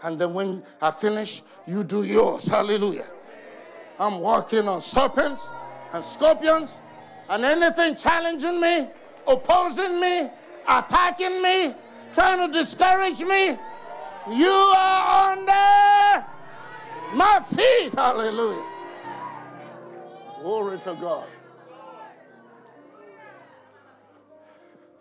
And 0.04 0.20
then 0.20 0.34
when 0.34 0.64
I 0.82 0.92
finish, 0.92 1.42
you 1.66 1.84
do 1.84 2.04
yours. 2.04 2.48
Hallelujah. 2.48 3.08
I'm 4.04 4.20
walking 4.20 4.68
on 4.68 4.82
serpents 4.82 5.50
and 5.94 6.04
scorpions 6.04 6.82
and 7.30 7.46
anything 7.46 7.96
challenging 7.96 8.60
me, 8.60 8.90
opposing 9.26 10.02
me, 10.02 10.30
attacking 10.68 11.42
me, 11.42 11.74
trying 12.14 12.46
to 12.46 12.52
discourage 12.52 13.22
me. 13.22 13.58
You 14.30 14.50
are 14.50 15.32
under 15.32 16.26
my 17.16 17.40
feet. 17.50 17.94
Hallelujah. 17.94 18.66
Glory 20.42 20.80
to 20.80 20.96
God. 20.96 21.28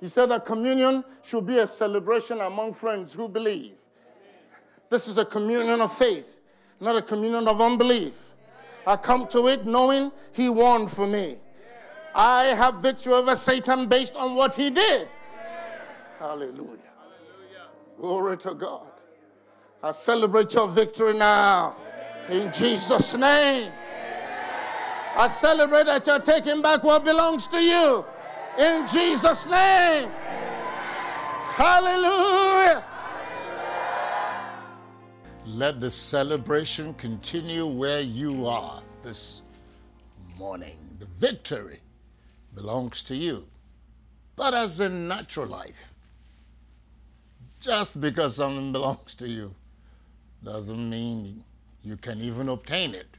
He 0.01 0.07
said 0.07 0.27
that 0.27 0.45
communion 0.45 1.03
should 1.25 1.45
be 1.45 1.59
a 1.59 1.67
celebration 1.67 2.41
among 2.41 2.75
friends 2.75 3.15
who 3.15 3.29
believe. 3.29 3.73
This 4.91 5.09
is 5.09 5.19
a 5.19 5.25
communion 5.25 5.81
of 5.81 5.93
faith, 5.93 6.39
not 6.79 6.95
a 6.95 7.03
communion 7.03 7.49
of 7.49 7.61
unbelief. 7.61 8.32
I 8.87 8.97
come 8.97 9.27
to 9.29 9.49
it 9.49 9.65
knowing 9.67 10.13
He 10.33 10.49
won 10.49 10.87
for 10.87 11.07
me. 11.07 11.39
I 12.15 12.45
have 12.45 12.77
victory 12.77 13.15
over 13.15 13.35
Satan 13.35 13.87
based 13.87 14.17
on 14.17 14.35
what 14.35 14.55
He 14.55 14.71
did. 14.71 15.09
Hallelujah. 16.19 16.79
Glory 17.99 18.37
to 18.39 18.55
God. 18.55 18.87
I 19.83 19.91
celebrate 19.93 20.55
your 20.55 20.69
victory 20.69 21.15
now. 21.15 21.77
In 22.29 22.53
Jesus' 22.53 23.15
name. 23.15 23.73
I 25.17 25.27
celebrate 25.27 25.87
that 25.87 26.07
you're 26.07 26.21
taking 26.21 26.63
back 26.63 26.83
what 26.85 27.05
belongs 27.05 27.49
to 27.49 27.61
you. 27.61 28.05
In 28.59 28.87
Jesus' 28.87 29.47
name. 29.47 30.09
Hallelujah. 31.57 32.85
Let 35.45 35.81
the 35.81 35.91
celebration 35.91 36.95
continue 36.95 37.67
where 37.67 38.01
you 38.01 38.47
are 38.47 38.81
this 39.03 39.43
morning. 40.39 40.97
The 41.01 41.07
victory 41.07 41.81
belongs 42.55 43.03
to 43.05 43.17
you. 43.17 43.49
But 44.37 44.55
as 44.55 44.81
in 44.81 45.09
natural 45.09 45.49
life, 45.49 45.95
just 47.61 48.01
because 48.01 48.37
something 48.37 48.71
belongs 48.71 49.17
to 49.17 49.29
you 49.29 49.53
doesn't 50.45 50.89
mean 50.89 51.43
you 51.83 51.97
can 51.97 52.21
even 52.21 52.49
obtain 52.49 52.95
it, 52.95 53.19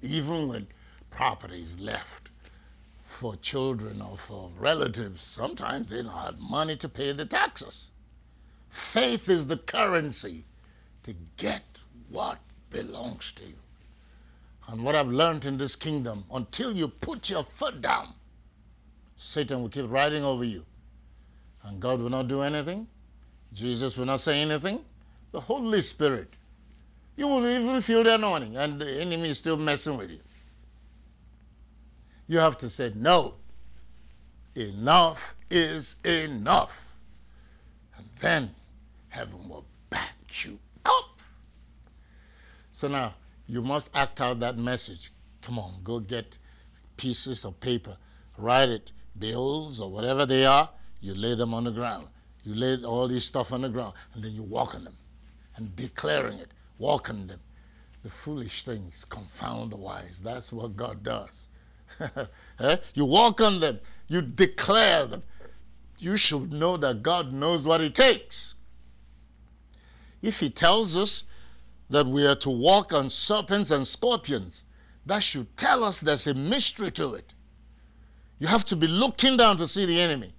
even 0.00 0.46
when 0.46 0.68
property 1.10 1.58
is 1.58 1.80
left 1.80 2.30
for 3.02 3.34
children 3.34 4.00
or 4.00 4.16
for 4.16 4.52
relatives. 4.56 5.22
Sometimes 5.22 5.88
they 5.88 6.02
don't 6.02 6.12
have 6.12 6.38
money 6.38 6.76
to 6.76 6.88
pay 6.88 7.10
the 7.10 7.26
taxes. 7.26 7.90
Faith 8.68 9.28
is 9.28 9.48
the 9.48 9.56
currency 9.56 10.44
to 11.02 11.14
get 11.36 11.82
what 12.10 12.38
belongs 12.70 13.32
to 13.34 13.44
you. 13.44 13.54
And 14.68 14.84
what 14.84 14.94
I've 14.94 15.08
learned 15.08 15.46
in 15.46 15.56
this 15.56 15.74
kingdom, 15.74 16.24
until 16.32 16.72
you 16.72 16.88
put 16.88 17.30
your 17.30 17.42
foot 17.42 17.80
down, 17.80 18.08
Satan 19.16 19.62
will 19.62 19.68
keep 19.68 19.90
riding 19.90 20.22
over 20.22 20.44
you. 20.44 20.64
And 21.64 21.80
God 21.80 22.00
will 22.00 22.10
not 22.10 22.28
do 22.28 22.42
anything. 22.42 22.86
Jesus 23.52 23.96
will 23.96 24.06
not 24.06 24.20
say 24.20 24.40
anything. 24.40 24.84
The 25.32 25.40
Holy 25.40 25.80
Spirit. 25.80 26.36
You 27.16 27.26
will 27.26 27.46
even 27.46 27.80
feel 27.80 28.04
the 28.04 28.14
anointing, 28.14 28.56
and 28.56 28.78
the 28.80 29.00
enemy 29.00 29.30
is 29.30 29.38
still 29.38 29.56
messing 29.56 29.96
with 29.96 30.10
you. 30.10 30.20
You 32.28 32.38
have 32.38 32.58
to 32.58 32.68
say, 32.68 32.92
no, 32.94 33.34
enough 34.54 35.34
is 35.50 35.96
enough. 36.04 36.96
And 37.96 38.06
then 38.20 38.50
heaven 39.08 39.48
will 39.48 39.64
back 39.90 40.14
you 40.44 40.58
up. 40.84 41.18
So 42.78 42.86
now 42.86 43.16
you 43.48 43.60
must 43.60 43.90
act 43.92 44.20
out 44.20 44.38
that 44.38 44.56
message. 44.56 45.10
Come 45.42 45.58
on, 45.58 45.80
go 45.82 45.98
get 45.98 46.38
pieces 46.96 47.44
of 47.44 47.58
paper, 47.58 47.96
write 48.36 48.68
it, 48.68 48.92
bills 49.18 49.80
or 49.80 49.90
whatever 49.90 50.24
they 50.24 50.46
are, 50.46 50.70
you 51.00 51.12
lay 51.12 51.34
them 51.34 51.54
on 51.54 51.64
the 51.64 51.72
ground. 51.72 52.06
You 52.44 52.54
lay 52.54 52.76
all 52.84 53.08
this 53.08 53.24
stuff 53.24 53.52
on 53.52 53.62
the 53.62 53.68
ground, 53.68 53.94
and 54.14 54.22
then 54.22 54.32
you 54.32 54.44
walk 54.44 54.76
on 54.76 54.84
them 54.84 54.94
and 55.56 55.74
declaring 55.74 56.38
it, 56.38 56.52
walk 56.78 57.10
on 57.10 57.26
them. 57.26 57.40
The 58.04 58.10
foolish 58.10 58.62
things 58.62 59.04
confound 59.04 59.72
the 59.72 59.76
wise. 59.76 60.22
That's 60.22 60.52
what 60.52 60.76
God 60.76 61.02
does. 61.02 61.48
Eh? 62.60 62.76
You 62.94 63.06
walk 63.06 63.40
on 63.40 63.58
them, 63.58 63.80
you 64.06 64.22
declare 64.22 65.04
them. 65.04 65.24
You 65.98 66.16
should 66.16 66.52
know 66.52 66.76
that 66.76 67.02
God 67.02 67.32
knows 67.32 67.66
what 67.66 67.80
it 67.80 67.96
takes. 67.96 68.54
If 70.22 70.38
He 70.38 70.48
tells 70.48 70.96
us 70.96 71.24
that 71.90 72.06
we 72.06 72.26
are 72.26 72.34
to 72.36 72.50
walk 72.50 72.92
on 72.92 73.08
serpents 73.08 73.70
and 73.70 73.86
scorpions, 73.86 74.64
that 75.06 75.22
should 75.22 75.56
tell 75.56 75.84
us 75.84 76.00
there's 76.00 76.26
a 76.26 76.34
mystery 76.34 76.90
to 76.92 77.14
it. 77.14 77.34
You 78.38 78.46
have 78.46 78.64
to 78.66 78.76
be 78.76 78.86
looking 78.86 79.36
down 79.36 79.56
to 79.56 79.66
see 79.66 79.86
the 79.86 80.00
enemy, 80.00 80.32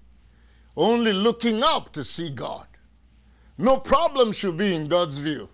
only 0.77 1.11
looking 1.11 1.63
up 1.63 1.91
to 1.93 2.03
see 2.03 2.29
God. 2.29 2.67
No 3.57 3.77
problem 3.77 4.31
should 4.31 4.57
be 4.57 4.73
in 4.73 4.87
God's 4.87 5.17
view. 5.17 5.49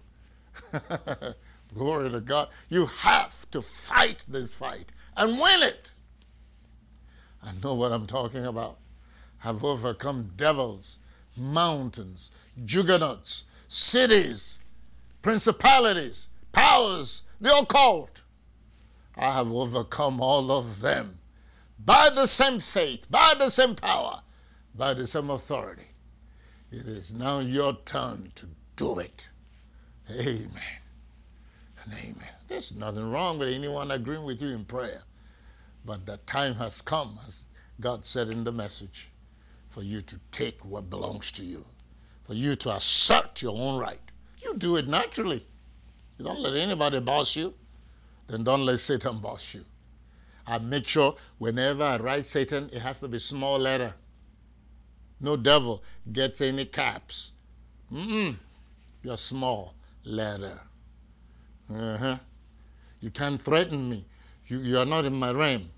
Glory 1.74 2.12
to 2.12 2.22
God. 2.22 2.50
You 2.70 2.86
have 2.86 3.50
to 3.52 3.62
fight 3.62 4.26
this 4.28 4.54
fight 4.54 4.92
and 5.18 5.40
win 5.40 5.64
it. 5.64 5.94
I 7.44 7.52
know 7.64 7.74
what 7.74 7.92
I'm 7.92 8.06
talking 8.06 8.46
about. 8.46 8.78
I've 9.44 9.64
overcome 9.64 10.32
devils, 10.36 11.00
mountains, 11.36 12.32
juggernauts, 12.64 13.46
cities, 13.68 14.60
principalities, 15.26 16.30
powers, 16.52 17.24
the 17.42 17.52
occult. 17.58 18.22
I 19.18 19.32
have 19.32 19.52
overcome 19.52 20.22
all 20.22 20.52
of 20.52 20.82
them 20.82 21.18
by 21.84 22.12
the 22.14 22.28
same 22.28 22.60
faith, 22.60 23.10
by 23.10 23.34
the 23.40 23.50
same 23.50 23.74
power, 23.74 24.22
by 24.76 24.94
the 24.94 25.08
same 25.08 25.32
authority. 25.32 25.88
It 26.70 26.86
is 26.86 27.16
now 27.16 27.40
your 27.40 27.76
turn 27.86 28.34
to 28.36 28.46
do 28.76 29.00
it. 29.00 29.28
Amen 30.12 30.52
and 31.84 31.94
amen. 31.94 32.30
There's 32.48 32.76
nothing 32.76 33.10
wrong 33.10 33.40
with 33.40 33.48
anyone 33.48 33.90
agreeing 33.90 34.26
with 34.26 34.44
you 34.44 34.50
in 34.50 34.64
prayer. 34.64 35.02
But 35.86 36.06
the 36.06 36.18
time 36.28 36.54
has 36.58 36.84
come, 36.84 37.18
as 37.26 37.48
God 37.82 38.06
said 38.06 38.30
in 38.30 38.44
the 38.44 38.52
message, 38.52 39.10
for 39.70 39.82
you 39.82 40.02
to 40.02 40.20
take 40.32 40.64
what 40.64 40.92
belongs 40.92 41.32
to 41.32 41.44
you, 41.44 41.66
for 42.26 42.36
you 42.36 42.56
to 42.58 42.76
assert 42.76 43.42
your 43.42 43.58
own 43.58 43.80
right. 43.80 44.05
You 44.46 44.56
do 44.56 44.76
it 44.78 44.88
naturally. 44.88 45.42
You 46.18 46.26
don't 46.26 46.40
let 46.40 46.54
anybody 46.54 47.00
boss 47.00 47.36
you, 47.36 47.54
then 48.28 48.44
don't 48.44 48.64
let 48.64 48.80
Satan 48.80 49.18
boss 49.18 49.56
you. 49.56 49.66
I 50.48 50.60
make 50.60 50.88
sure 50.88 51.16
whenever 51.40 51.84
I 51.84 51.98
write 51.98 52.26
Satan, 52.26 52.70
it 52.72 52.80
has 52.80 53.00
to 53.00 53.08
be 53.08 53.18
small 53.20 53.58
letter. 53.58 53.96
No 55.20 55.36
devil 55.36 55.84
gets 56.12 56.42
any 56.42 56.66
caps. 56.66 57.32
Mm-mm. 57.92 58.36
You're 59.02 59.18
small 59.18 59.74
letter. 60.04 60.60
Uh-huh. 61.74 62.18
You 63.02 63.10
can't 63.10 63.42
threaten 63.42 63.90
me. 63.90 64.06
You, 64.48 64.60
you 64.60 64.78
are 64.78 64.86
not 64.86 65.06
in 65.06 65.16
my 65.16 65.32
realm. 65.32 65.72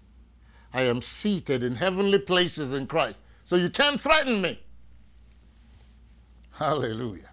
I 0.74 0.82
am 0.82 1.02
seated 1.02 1.64
in 1.64 1.76
heavenly 1.76 2.20
places 2.20 2.74
in 2.74 2.88
Christ. 2.88 3.22
So 3.46 3.56
you 3.56 3.70
can't 3.70 4.00
threaten 4.00 4.42
me. 4.42 4.60
Hallelujah. 6.52 7.27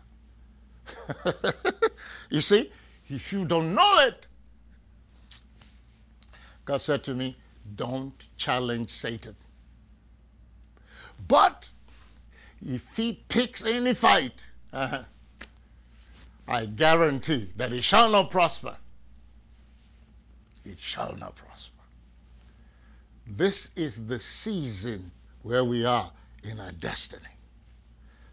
you 2.30 2.40
see, 2.40 2.70
if 3.08 3.32
you 3.32 3.44
don't 3.44 3.74
know 3.74 4.00
it, 4.00 4.26
God 6.64 6.80
said 6.80 7.04
to 7.04 7.14
me, 7.14 7.36
don't 7.76 8.28
challenge 8.36 8.90
Satan. 8.90 9.36
But 11.28 11.70
if 12.60 12.96
he 12.96 13.24
picks 13.28 13.64
any 13.64 13.94
fight, 13.94 14.46
uh-huh, 14.72 15.02
I 16.46 16.66
guarantee 16.66 17.48
that 17.56 17.72
it 17.72 17.84
shall 17.84 18.10
not 18.10 18.30
prosper. 18.30 18.76
It 20.64 20.78
shall 20.78 21.14
not 21.16 21.34
prosper. 21.34 21.82
This 23.26 23.70
is 23.76 24.06
the 24.06 24.18
season 24.18 25.10
where 25.42 25.64
we 25.64 25.84
are 25.84 26.10
in 26.50 26.60
our 26.60 26.72
destiny. 26.72 27.22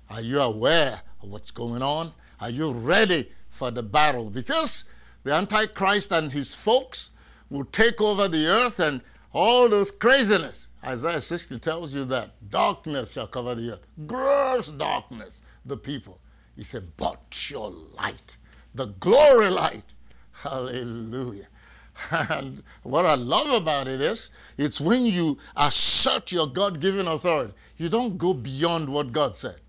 Are 0.10 0.22
you 0.22 0.42
aware 0.42 1.02
of 1.22 1.30
what's 1.30 1.52
going 1.52 1.82
on? 1.82 2.12
Are 2.42 2.50
you 2.50 2.74
ready 2.74 3.30
for 3.50 3.70
the 3.70 3.84
battle? 3.84 4.32
Because 4.32 4.86
the 5.24 5.34
Antichrist 5.34 6.12
and 6.12 6.32
his 6.32 6.56
folks 6.56 7.12
will 7.52 7.66
take 7.66 8.02
over 8.02 8.28
the 8.28 8.48
earth 8.48 8.80
and 8.80 9.02
all 9.32 9.70
this 9.70 9.92
craziness. 9.92 10.70
Isaiah 10.84 11.22
60 11.22 11.60
tells 11.60 11.94
you 11.94 12.04
that 12.06 12.32
darkness 12.50 13.14
shall 13.14 13.28
cover 13.28 13.54
the 13.54 13.74
earth, 13.74 13.86
gross 14.08 14.70
darkness, 14.70 15.44
the 15.66 15.78
people. 15.78 16.20
He 16.56 16.64
said, 16.64 16.88
But 16.98 17.50
your 17.52 17.70
light, 17.70 18.38
the 18.74 18.88
glory 18.88 19.52
light, 19.52 19.94
hallelujah. 20.32 21.48
And 22.30 22.64
what 22.82 23.06
I 23.06 23.14
love 23.14 23.62
about 23.62 23.88
it 23.88 24.02
is, 24.02 24.32
it's 24.58 24.82
when 24.82 25.06
you 25.06 25.38
assert 25.56 26.32
your 26.32 26.48
God 26.48 26.80
given 26.80 27.08
authority, 27.08 27.54
you 27.78 27.90
don't 27.90 28.18
go 28.18 28.34
beyond 28.34 28.90
what 28.90 29.12
God 29.12 29.36
said. 29.36 29.60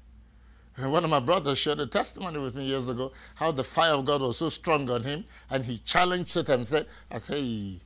And 0.77 0.91
one 0.91 1.05
of 1.05 1.11
my 1.11 1.21
brothers 1.21 1.59
shared 1.59 1.81
a 1.81 1.87
testimony 1.87 2.39
with 2.39 2.55
me 2.55 2.65
years 2.65 2.89
ago 2.89 3.13
how 3.35 3.53
the 3.53 3.65
fire 3.65 3.95
of 3.95 4.05
God 4.05 4.23
was 4.23 4.39
so 4.39 4.49
strong 4.49 4.89
on 4.91 5.03
him, 5.03 5.25
and 5.51 5.65
he 5.65 5.79
challenged 5.79 6.29
Satan 6.31 6.61
and 6.61 6.69
said, 6.69 6.87
I 7.11 7.19
say, 7.19 7.43
he, 7.43 7.81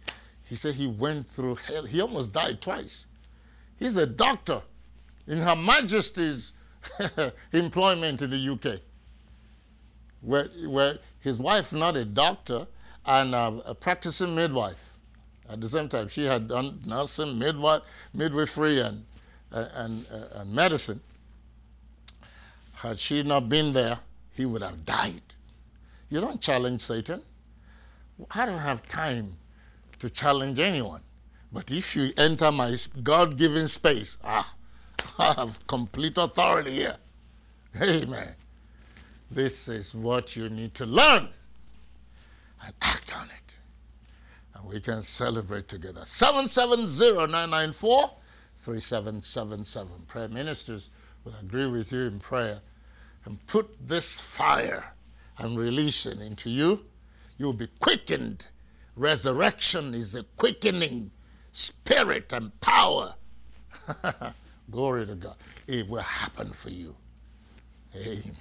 said 0.45 0.75
he 0.75 0.87
went 0.87 1.27
through 1.27 1.57
hell. 1.57 1.85
He 1.85 2.01
almost 2.01 2.33
died 2.33 2.61
twice. 2.61 3.07
He's 3.79 3.97
a 3.97 4.07
doctor 4.07 4.63
in 5.27 5.39
Her 5.39 5.57
Majesty's 5.57 6.53
employment 7.53 8.23
in 8.23 8.31
the 8.31 8.51
UK, 8.53 8.81
where, 10.21 10.45
where 10.69 10.99
his 11.21 11.39
wife, 11.39 11.73
not 11.73 11.97
a 11.97 12.05
doctor, 12.05 12.67
and 13.05 13.35
a 13.35 13.75
practicing 13.75 14.35
midwife. 14.35 14.97
At 15.51 15.61
the 15.61 15.69
same 15.69 15.89
time, 15.89 16.09
she 16.09 16.25
had 16.25 16.49
done 16.49 16.81
nursing, 16.87 17.39
midwife, 17.39 17.83
midwifery, 18.15 18.81
and, 18.81 19.05
and, 19.53 20.07
uh, 20.13 20.41
and 20.41 20.53
medicine. 20.53 21.01
Had 22.77 22.99
she 22.99 23.23
not 23.23 23.49
been 23.49 23.73
there, 23.73 23.99
he 24.35 24.45
would 24.45 24.63
have 24.63 24.85
died. 24.85 25.23
You 26.11 26.21
don't 26.21 26.41
challenge 26.41 26.83
Satan. 26.83 27.23
I 28.31 28.47
don't 28.47 28.59
have 28.59 28.87
time 28.87 29.37
to 29.99 30.11
challenge 30.11 30.59
anyone. 30.59 31.01
But 31.53 31.71
if 31.71 31.97
you 31.97 32.11
enter 32.17 32.53
my 32.53 32.75
God 33.03 33.39
given 33.39 33.67
space, 33.67 34.19
ah, 34.23 34.55
I 35.19 35.33
have 35.35 35.67
complete 35.67 36.19
authority 36.19 36.73
here. 36.73 36.97
Amen. 37.81 38.35
This 39.31 39.69
is 39.69 39.95
what 39.95 40.37
you 40.37 40.49
need 40.51 40.75
to 40.75 40.87
learn 40.87 41.29
and 42.65 42.75
act 42.83 43.17
on 43.17 43.27
it. 43.27 43.59
And 44.55 44.67
we 44.67 44.81
can 44.81 45.01
celebrate 45.03 45.69
together. 45.69 46.03
770 46.05 46.87
3777. 48.55 50.03
Prayer 50.07 50.29
ministers 50.29 50.91
will 51.27 51.35
agree 51.43 51.67
with 51.67 51.93
you 51.93 52.03
in 52.03 52.21
prayer 52.21 52.61
and 53.25 53.45
put 53.47 53.69
this 53.85 54.21
fire 54.21 54.95
and 55.39 55.59
release 55.59 56.07
it 56.07 56.21
into 56.21 56.49
you. 56.49 56.85
You'll 57.37 57.53
be 57.53 57.67
quickened. 57.81 58.49
Resurrection 58.95 59.93
is 59.93 60.15
a 60.15 60.23
quickening 60.37 61.11
spirit 61.51 62.33
and 62.33 62.59
power. 62.61 63.15
Glory 64.71 65.07
to 65.07 65.17
God. 65.17 65.35
It 65.67 65.89
will 65.89 66.01
happen 66.01 66.53
for 66.53 66.71
you. 66.71 66.95
Amen 67.97 68.33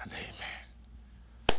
and 0.00 0.12
amen. 0.12 1.58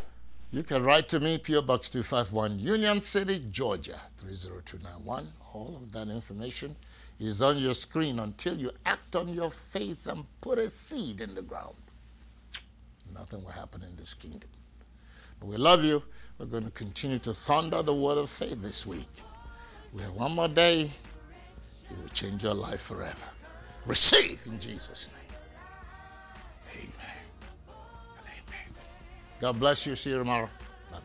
You 0.52 0.64
can 0.64 0.84
write 0.84 1.10
to 1.10 1.20
me, 1.20 1.38
P.O. 1.38 1.64
Box 1.64 1.90
251, 1.90 2.60
Union 2.60 3.02
City, 3.02 3.44
Georgia, 3.52 4.00
30291. 4.18 5.28
All 5.54 5.78
of 5.82 5.92
that 5.92 6.08
information 6.08 6.76
is 7.20 7.42
on 7.42 7.58
your 7.58 7.74
screen 7.74 8.20
until 8.20 8.56
you 8.56 8.72
act 8.86 9.16
on 9.16 9.30
your 9.30 9.50
faith 9.50 10.08
and 10.08 10.26
put 10.42 10.60
a 10.60 10.70
seed 10.70 11.22
in 11.22 11.34
the 11.36 11.42
ground. 11.42 11.76
Nothing 13.14 13.44
will 13.44 13.52
happen 13.52 13.84
in 13.84 13.96
this 13.96 14.14
kingdom. 14.14 14.50
But 15.40 15.48
we 15.48 15.58
love 15.58 15.84
you. 15.84 16.04
We're 16.38 16.46
going 16.48 16.66
to 16.66 16.72
continue 16.72 17.20
to 17.20 17.34
thunder 17.34 17.82
the 17.82 17.94
word 17.94 18.18
of 18.18 18.30
faith 18.30 18.62
this 18.62 18.86
week. 18.86 19.08
We 19.94 20.02
have 20.02 20.14
one 20.14 20.34
more 20.34 20.50
day. 20.50 20.90
It 21.90 21.98
will 22.02 22.10
change 22.10 22.44
your 22.44 22.54
life 22.54 22.82
forever. 22.82 23.16
Receive 23.86 24.42
in 24.48 24.60
Jesus' 24.60 25.10
name. 25.14 25.22
Amen. 26.74 27.16
Amen. 28.24 28.78
God 29.40 29.60
bless 29.60 29.88
you. 29.88 29.96
See 29.96 30.10
you 30.10 30.18
tomorrow. 30.18 30.50
Bye 30.92 31.00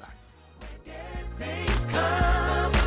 bye. 1.38 2.80